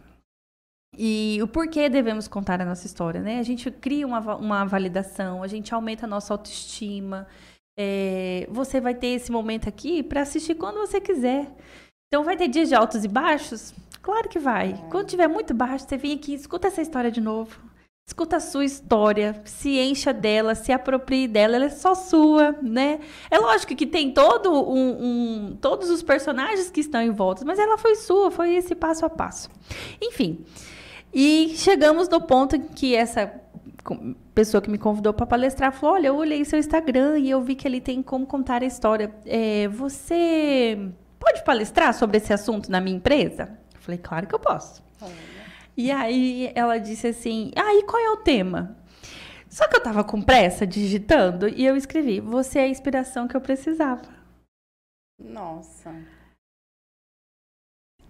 E 0.97 1.37
o 1.43 1.47
porquê 1.47 1.87
devemos 1.87 2.27
contar 2.27 2.59
a 2.59 2.65
nossa 2.65 2.87
história, 2.87 3.21
né? 3.21 3.37
A 3.37 3.43
gente 3.43 3.69
cria 3.69 4.07
uma, 4.07 4.35
uma 4.35 4.65
validação, 4.65 5.43
a 5.43 5.47
gente 5.47 5.71
aumenta 5.75 6.07
a 6.07 6.09
nossa 6.09 6.33
autoestima. 6.33 7.27
É, 7.77 8.47
você 8.49 8.81
vai 8.81 8.95
ter 8.95 9.09
esse 9.09 9.31
momento 9.31 9.69
aqui 9.69 10.01
para 10.01 10.21
assistir 10.21 10.55
quando 10.55 10.79
você 10.79 10.99
quiser. 10.99 11.47
Então, 12.07 12.23
vai 12.23 12.35
ter 12.35 12.47
dias 12.47 12.67
de 12.67 12.73
altos 12.73 13.05
e 13.05 13.07
baixos? 13.07 13.75
Claro 14.01 14.27
que 14.27 14.39
vai. 14.39 14.73
Quando 14.89 15.07
tiver 15.07 15.27
muito 15.27 15.53
baixo, 15.53 15.85
você 15.87 15.97
vem 15.97 16.13
aqui, 16.13 16.33
escuta 16.33 16.67
essa 16.67 16.81
história 16.81 17.11
de 17.11 17.21
novo. 17.21 17.61
Escuta 18.07 18.37
a 18.37 18.39
sua 18.41 18.65
história, 18.65 19.41
se 19.45 19.79
encha 19.79 20.11
dela, 20.11 20.53
se 20.53 20.71
aproprie 20.71 21.27
dela, 21.27 21.55
ela 21.55 21.65
é 21.65 21.69
só 21.69 21.95
sua, 21.95 22.51
né? 22.61 22.99
É 23.29 23.37
lógico 23.37 23.73
que 23.75 23.85
tem 23.85 24.11
todo 24.11 24.51
um, 24.51 24.97
um- 25.51 25.57
todos 25.61 25.89
os 25.89 26.03
personagens 26.03 26.69
que 26.69 26.81
estão 26.81 27.01
em 27.01 27.11
volta, 27.11 27.45
mas 27.45 27.57
ela 27.57 27.77
foi 27.77 27.95
sua, 27.95 28.29
foi 28.29 28.55
esse 28.55 28.75
passo 28.75 29.05
a 29.05 29.09
passo. 29.09 29.49
Enfim, 30.01 30.43
e 31.13 31.53
chegamos 31.55 32.09
no 32.09 32.19
ponto 32.19 32.55
em 32.57 32.61
que 32.63 32.93
essa 32.95 33.31
pessoa 34.35 34.61
que 34.61 34.69
me 34.69 34.77
convidou 34.77 35.13
para 35.13 35.25
palestrar 35.25 35.71
falou: 35.71 35.95
Olha, 35.95 36.07
eu 36.07 36.15
olhei 36.17 36.43
seu 36.43 36.59
Instagram 36.59 37.17
e 37.19 37.29
eu 37.29 37.39
vi 37.41 37.55
que 37.55 37.65
ele 37.67 37.79
tem 37.79 38.01
como 38.03 38.25
contar 38.25 38.61
a 38.61 38.65
história. 38.65 39.13
É, 39.25 39.69
você 39.69 40.89
pode 41.17 41.45
palestrar 41.45 41.93
sobre 41.93 42.17
esse 42.17 42.33
assunto 42.33 42.69
na 42.69 42.81
minha 42.81 42.97
empresa? 42.97 43.57
Eu 43.73 43.79
falei: 43.79 43.97
Claro 43.99 44.27
que 44.27 44.35
eu 44.35 44.39
posso. 44.39 44.83
E 45.81 45.89
aí 45.89 46.51
ela 46.53 46.77
disse 46.77 47.07
assim: 47.07 47.51
Ah, 47.55 47.73
e 47.73 47.81
qual 47.81 47.99
é 47.99 48.11
o 48.11 48.17
tema? 48.17 48.77
Só 49.49 49.67
que 49.67 49.75
eu 49.75 49.81
tava 49.81 50.03
com 50.03 50.21
pressa 50.21 50.65
digitando 50.65 51.49
e 51.49 51.65
eu 51.65 51.75
escrevi: 51.75 52.19
Você 52.19 52.59
é 52.59 52.63
a 52.65 52.67
inspiração 52.67 53.27
que 53.27 53.35
eu 53.35 53.41
precisava. 53.41 54.03
Nossa. 55.19 55.91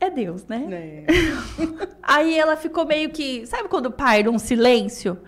É 0.02 0.10
Deus, 0.10 0.46
né? 0.48 0.68
É. 0.70 1.06
Aí 2.04 2.38
ela 2.38 2.58
ficou 2.58 2.86
meio 2.86 3.10
que, 3.10 3.46
sabe 3.48 3.70
quando 3.70 3.90
paira 3.90 4.30
um 4.30 4.38
silêncio? 4.38 5.22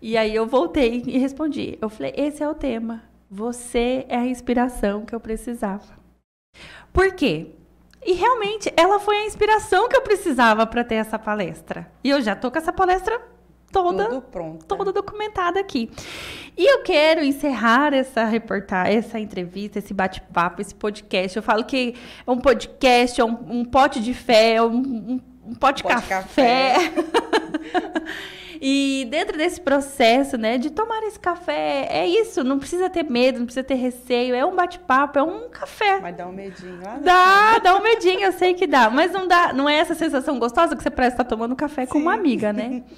E 0.00 0.16
aí 0.16 0.34
eu 0.34 0.46
voltei 0.46 1.02
e 1.06 1.18
respondi. 1.18 1.76
Eu 1.78 1.90
falei: 1.90 2.14
esse 2.16 2.42
é 2.42 2.48
o 2.48 2.54
tema. 2.54 3.02
Você 3.28 4.06
é 4.08 4.16
a 4.16 4.26
inspiração 4.26 5.04
que 5.04 5.14
eu 5.14 5.20
precisava. 5.20 5.98
Por 6.90 7.14
quê? 7.14 7.55
E 8.06 8.12
realmente 8.12 8.72
ela 8.76 9.00
foi 9.00 9.16
a 9.16 9.26
inspiração 9.26 9.88
que 9.88 9.96
eu 9.96 10.00
precisava 10.00 10.64
para 10.64 10.84
ter 10.84 10.94
essa 10.94 11.18
palestra. 11.18 11.90
E 12.04 12.10
eu 12.10 12.22
já 12.22 12.36
tô 12.36 12.52
com 12.52 12.56
essa 12.56 12.72
palestra 12.72 13.20
toda 13.72 14.20
toda 14.68 14.92
documentada 14.92 15.58
aqui. 15.58 15.90
E 16.56 16.64
eu 16.64 16.82
quero 16.82 17.24
encerrar 17.24 17.92
essa 17.92 18.24
reportagem, 18.24 18.96
essa 18.96 19.18
entrevista, 19.18 19.80
esse 19.80 19.92
bate-papo, 19.92 20.62
esse 20.62 20.74
podcast. 20.74 21.36
Eu 21.36 21.42
falo 21.42 21.64
que 21.64 21.96
é 22.24 22.30
um 22.30 22.38
podcast, 22.38 23.20
é 23.20 23.24
um, 23.24 23.38
um 23.48 23.64
pote 23.64 24.00
de 24.00 24.14
fé, 24.14 24.54
é 24.54 24.62
um, 24.62 24.76
um, 24.76 25.20
um 25.48 25.54
pote, 25.54 25.82
Pote 25.82 26.06
café. 26.06 26.76
E 28.60 29.06
dentro 29.10 29.36
desse 29.36 29.60
processo, 29.60 30.36
né, 30.36 30.58
de 30.58 30.70
tomar 30.70 31.02
esse 31.04 31.18
café, 31.18 31.86
é 31.90 32.06
isso, 32.06 32.42
não 32.44 32.58
precisa 32.58 32.88
ter 32.88 33.04
medo, 33.04 33.38
não 33.38 33.46
precisa 33.46 33.64
ter 33.64 33.74
receio, 33.74 34.34
é 34.34 34.44
um 34.44 34.54
bate-papo, 34.54 35.18
é 35.18 35.22
um 35.22 35.48
café. 35.48 36.00
Vai 36.00 36.12
dar 36.12 36.26
um 36.26 36.32
medinho 36.32 36.80
lá. 36.82 36.98
Dá, 36.98 37.58
dá 37.58 37.76
um 37.76 37.82
medinho, 37.82 38.22
eu 38.22 38.32
sei 38.32 38.54
que 38.54 38.66
dá, 38.66 38.90
mas 38.90 39.12
não 39.12 39.26
dá, 39.26 39.52
não 39.52 39.68
é 39.68 39.76
essa 39.76 39.94
sensação 39.94 40.38
gostosa 40.38 40.76
que 40.76 40.82
você 40.82 40.90
parece 40.90 41.14
estar 41.14 41.24
tomando 41.24 41.54
café 41.56 41.86
com 41.86 41.98
uma 41.98 42.14
amiga, 42.14 42.52
né? 42.52 42.82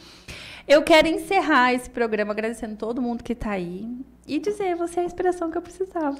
Eu 0.69 0.83
quero 0.83 1.09
encerrar 1.09 1.73
esse 1.73 1.89
programa 1.89 2.33
agradecendo 2.33 2.77
todo 2.77 3.01
mundo 3.01 3.25
que 3.25 3.33
está 3.33 3.53
aí 3.53 3.89
e 4.29 4.39
dizer 4.39 4.77
você 4.77 5.01
é 5.01 5.03
a 5.03 5.07
inspiração 5.07 5.51
que 5.51 5.59
eu 5.59 5.63
precisava. 5.63 6.17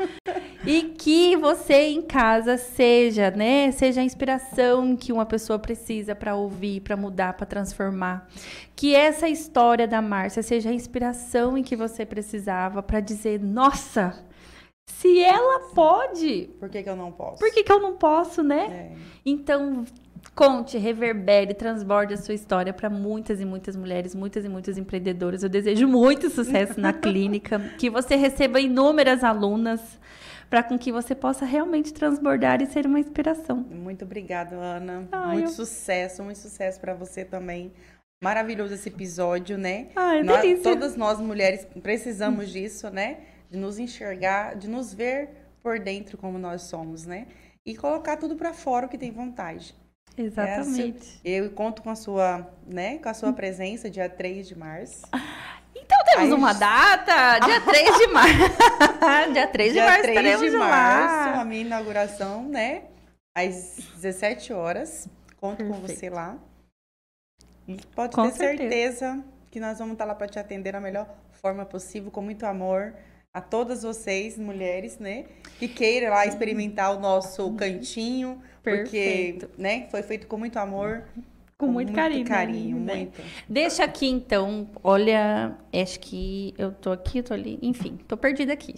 e 0.66 0.82
que 0.82 1.36
você 1.36 1.88
em 1.88 2.02
casa 2.02 2.56
seja, 2.56 3.30
né, 3.30 3.70
seja 3.70 4.00
a 4.00 4.04
inspiração 4.04 4.96
que 4.96 5.12
uma 5.12 5.26
pessoa 5.26 5.58
precisa 5.58 6.14
para 6.14 6.34
ouvir, 6.34 6.80
para 6.80 6.96
mudar, 6.96 7.34
para 7.34 7.46
transformar. 7.46 8.28
Que 8.74 8.94
essa 8.94 9.28
história 9.28 9.86
da 9.86 10.00
Márcia 10.00 10.42
seja 10.42 10.70
a 10.70 10.72
inspiração 10.72 11.56
em 11.56 11.62
que 11.62 11.76
você 11.76 12.06
precisava 12.06 12.82
para 12.82 13.00
dizer, 13.00 13.38
nossa, 13.40 14.24
se 14.86 15.20
ela 15.20 15.70
pode, 15.74 16.50
por 16.58 16.68
que, 16.68 16.82
que 16.82 16.88
eu 16.88 16.96
não 16.96 17.12
posso? 17.12 17.38
Por 17.38 17.52
que, 17.52 17.62
que 17.62 17.72
eu 17.72 17.80
não 17.80 17.96
posso, 17.96 18.42
né? 18.42 18.92
É. 18.92 18.96
Então, 19.24 19.84
Conte, 20.34 20.78
reverbere, 20.78 21.54
transborde 21.54 22.14
a 22.14 22.16
sua 22.16 22.34
história 22.34 22.72
para 22.72 22.90
muitas 22.90 23.40
e 23.40 23.44
muitas 23.44 23.76
mulheres, 23.76 24.14
muitas 24.14 24.44
e 24.44 24.48
muitas 24.48 24.76
empreendedoras. 24.76 25.42
Eu 25.42 25.48
desejo 25.48 25.86
muito 25.86 26.28
sucesso 26.30 26.80
na 26.80 26.92
clínica, 26.94 27.58
que 27.78 27.88
você 27.88 28.16
receba 28.16 28.60
inúmeras 28.60 29.22
alunas 29.22 29.80
para 30.50 30.62
com 30.62 30.78
que 30.78 30.92
você 30.92 31.14
possa 31.14 31.44
realmente 31.44 31.92
transbordar 31.92 32.62
e 32.62 32.66
ser 32.66 32.86
uma 32.86 33.00
inspiração. 33.00 33.56
Muito 33.56 34.04
obrigada, 34.04 34.56
Ana. 34.56 35.08
Ai, 35.10 35.36
muito 35.36 35.48
eu... 35.48 35.52
sucesso, 35.52 36.22
muito 36.22 36.38
sucesso 36.38 36.80
para 36.80 36.94
você 36.94 37.24
também. 37.24 37.72
Maravilhoso 38.22 38.74
esse 38.74 38.88
episódio, 38.88 39.58
né? 39.58 39.88
Ai, 39.96 40.22
nós, 40.22 40.42
delícia. 40.42 40.62
Todas 40.62 40.96
nós 40.96 41.20
mulheres 41.20 41.66
precisamos 41.82 42.50
disso, 42.50 42.88
né? 42.90 43.18
De 43.50 43.58
nos 43.58 43.78
enxergar, 43.78 44.56
de 44.56 44.68
nos 44.68 44.94
ver 44.94 45.30
por 45.62 45.78
dentro 45.78 46.16
como 46.16 46.38
nós 46.38 46.62
somos, 46.62 47.04
né? 47.04 47.26
E 47.66 47.76
colocar 47.76 48.16
tudo 48.16 48.36
para 48.36 48.52
fora 48.52 48.86
o 48.86 48.88
que 48.88 48.98
tem 48.98 49.10
vontade. 49.10 49.74
Exatamente. 50.16 51.20
eu 51.24 51.50
conto 51.50 51.82
com 51.82 51.90
a 51.90 51.96
sua, 51.96 52.48
né, 52.66 52.98
com 52.98 53.08
a 53.08 53.14
sua 53.14 53.32
presença 53.32 53.90
dia 53.90 54.08
3 54.08 54.48
de 54.48 54.56
março. 54.56 55.02
Então 55.76 55.98
temos 56.04 56.26
Aí, 56.26 56.32
uma 56.32 56.52
data, 56.54 57.40
dia 57.40 57.60
3 57.60 57.98
de 57.98 58.06
março. 58.06 58.32
dia 59.34 59.46
3 59.48 59.68
de 59.68 59.74
dia 59.74 59.84
março 59.84 60.02
3 60.02 60.40
de 60.40 60.50
março, 60.52 61.30
lá. 61.34 61.40
a 61.40 61.44
minha 61.44 61.60
inauguração, 61.62 62.44
né? 62.48 62.84
Às 63.36 63.76
17 63.96 64.52
horas. 64.52 65.08
Conto 65.36 65.58
Perfeito. 65.58 65.80
com 65.80 65.86
você 65.86 66.08
lá. 66.08 66.38
E 67.66 67.76
pode 67.94 68.14
com 68.14 68.30
ter 68.30 68.36
certeza. 68.36 68.98
certeza 68.98 69.24
que 69.50 69.58
nós 69.60 69.78
vamos 69.78 69.92
estar 69.94 70.04
lá 70.04 70.14
para 70.14 70.28
te 70.28 70.38
atender 70.38 70.72
da 70.72 70.80
melhor 70.80 71.08
forma 71.32 71.66
possível, 71.66 72.10
com 72.10 72.22
muito 72.22 72.46
amor 72.46 72.94
a 73.34 73.40
todas 73.40 73.82
vocês, 73.82 74.38
mulheres, 74.38 74.98
né, 74.98 75.24
que 75.58 75.66
queiram 75.66 76.10
lá 76.10 76.24
experimentar 76.24 76.96
o 76.96 77.00
nosso 77.00 77.52
cantinho, 77.54 78.40
Perfeito. 78.64 79.46
porque, 79.48 79.62
né, 79.62 79.86
foi 79.90 80.02
feito 80.02 80.26
com 80.26 80.38
muito 80.38 80.58
amor. 80.58 81.04
Com, 81.56 81.66
com 81.66 81.72
muito, 81.72 81.88
muito, 81.88 81.96
carinho. 81.96 82.26
carinho 82.26 82.80
né? 82.80 82.94
muito. 82.96 83.22
Deixa 83.48 83.84
aqui, 83.84 84.08
então, 84.08 84.68
olha, 84.82 85.56
acho 85.72 86.00
que 86.00 86.54
eu 86.58 86.72
tô 86.72 86.90
aqui, 86.90 87.18
eu 87.18 87.22
tô 87.22 87.34
ali, 87.34 87.58
enfim, 87.62 87.98
tô 88.08 88.16
perdida 88.16 88.52
aqui. 88.52 88.74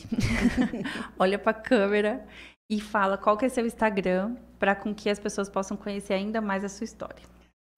olha 1.19 1.39
pra 1.39 1.55
câmera 1.55 2.27
e 2.69 2.81
fala 2.81 3.17
qual 3.17 3.37
que 3.37 3.47
é 3.47 3.49
seu 3.49 3.65
Instagram, 3.65 4.37
para 4.59 4.75
com 4.75 4.93
que 4.93 5.09
as 5.09 5.19
pessoas 5.19 5.49
possam 5.49 5.77
conhecer 5.77 6.15
ainda 6.15 6.41
mais 6.41 6.65
a 6.65 6.69
sua 6.69 6.85
história. 6.85 7.23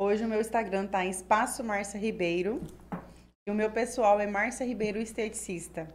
Hoje 0.01 0.25
o 0.25 0.29
meu 0.29 0.41
Instagram 0.41 0.87
tá 0.87 1.05
em 1.05 1.11
Espaço 1.11 1.63
Márcia 1.63 2.01
Ribeiro 2.01 2.63
e 3.47 3.51
o 3.51 3.55
meu 3.55 3.71
pessoal 3.71 4.19
é 4.19 4.27
Márcia 4.27 4.65
Ribeiro 4.65 4.99
Esteticista. 4.99 5.87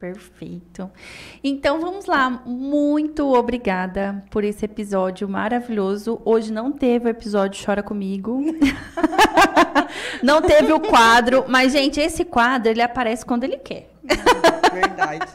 Perfeito. 0.00 0.90
Então 1.44 1.78
vamos 1.78 2.06
lá. 2.06 2.30
Muito 2.46 3.34
obrigada 3.34 4.24
por 4.30 4.44
esse 4.44 4.64
episódio 4.64 5.28
maravilhoso. 5.28 6.22
Hoje 6.24 6.50
não 6.50 6.72
teve 6.72 7.06
o 7.06 7.10
episódio 7.10 7.62
Chora 7.62 7.82
Comigo. 7.82 8.42
não 10.24 10.40
teve 10.40 10.72
o 10.72 10.80
quadro, 10.80 11.44
mas 11.48 11.72
gente, 11.72 12.00
esse 12.00 12.24
quadro 12.24 12.70
ele 12.70 12.80
aparece 12.80 13.26
quando 13.26 13.44
ele 13.44 13.58
quer. 13.58 13.90
Verdade. 14.72 15.32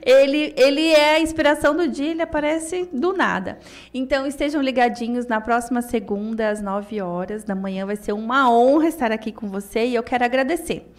ele, 0.00 0.54
ele 0.56 0.88
é 0.88 1.16
a 1.16 1.20
inspiração 1.20 1.76
do 1.76 1.86
dia, 1.86 2.12
ele 2.12 2.22
aparece 2.22 2.88
do 2.90 3.12
nada. 3.12 3.58
Então 3.92 4.26
estejam 4.26 4.62
ligadinhos 4.62 5.26
na 5.26 5.42
próxima 5.42 5.82
segunda, 5.82 6.48
às 6.48 6.62
9 6.62 7.02
horas 7.02 7.44
da 7.44 7.54
manhã. 7.54 7.84
Vai 7.84 7.96
ser 7.96 8.12
uma 8.12 8.50
honra 8.50 8.88
estar 8.88 9.12
aqui 9.12 9.30
com 9.30 9.46
você 9.46 9.84
e 9.84 9.94
eu 9.94 10.02
quero 10.02 10.24
agradecer 10.24 10.90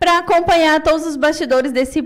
para 0.00 0.18
acompanhar 0.18 0.82
todos 0.82 1.06
os 1.06 1.14
bastidores 1.14 1.70
desse 1.70 2.00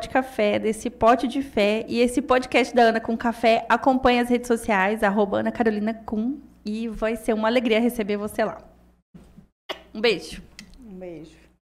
de 0.00 0.08
café, 0.08 0.60
desse 0.60 0.88
pote 0.88 1.26
de 1.26 1.42
fé 1.42 1.84
e 1.88 1.98
esse 1.98 2.22
podcast 2.22 2.72
da 2.72 2.82
Ana 2.82 3.00
com 3.00 3.16
Café. 3.16 3.66
Acompanhe 3.68 4.20
as 4.20 4.28
redes 4.28 4.46
sociais, 4.46 5.02
arroba 5.02 5.40
Ana 5.40 5.50
Carolina 5.50 5.92
Com, 5.92 6.38
e 6.64 6.86
vai 6.86 7.16
ser 7.16 7.32
uma 7.32 7.48
alegria 7.48 7.80
receber 7.80 8.16
você 8.16 8.44
lá. 8.44 8.58
Um 9.92 10.00
beijo. 10.00 10.40
Um 10.86 10.94
beijo. 10.94 11.41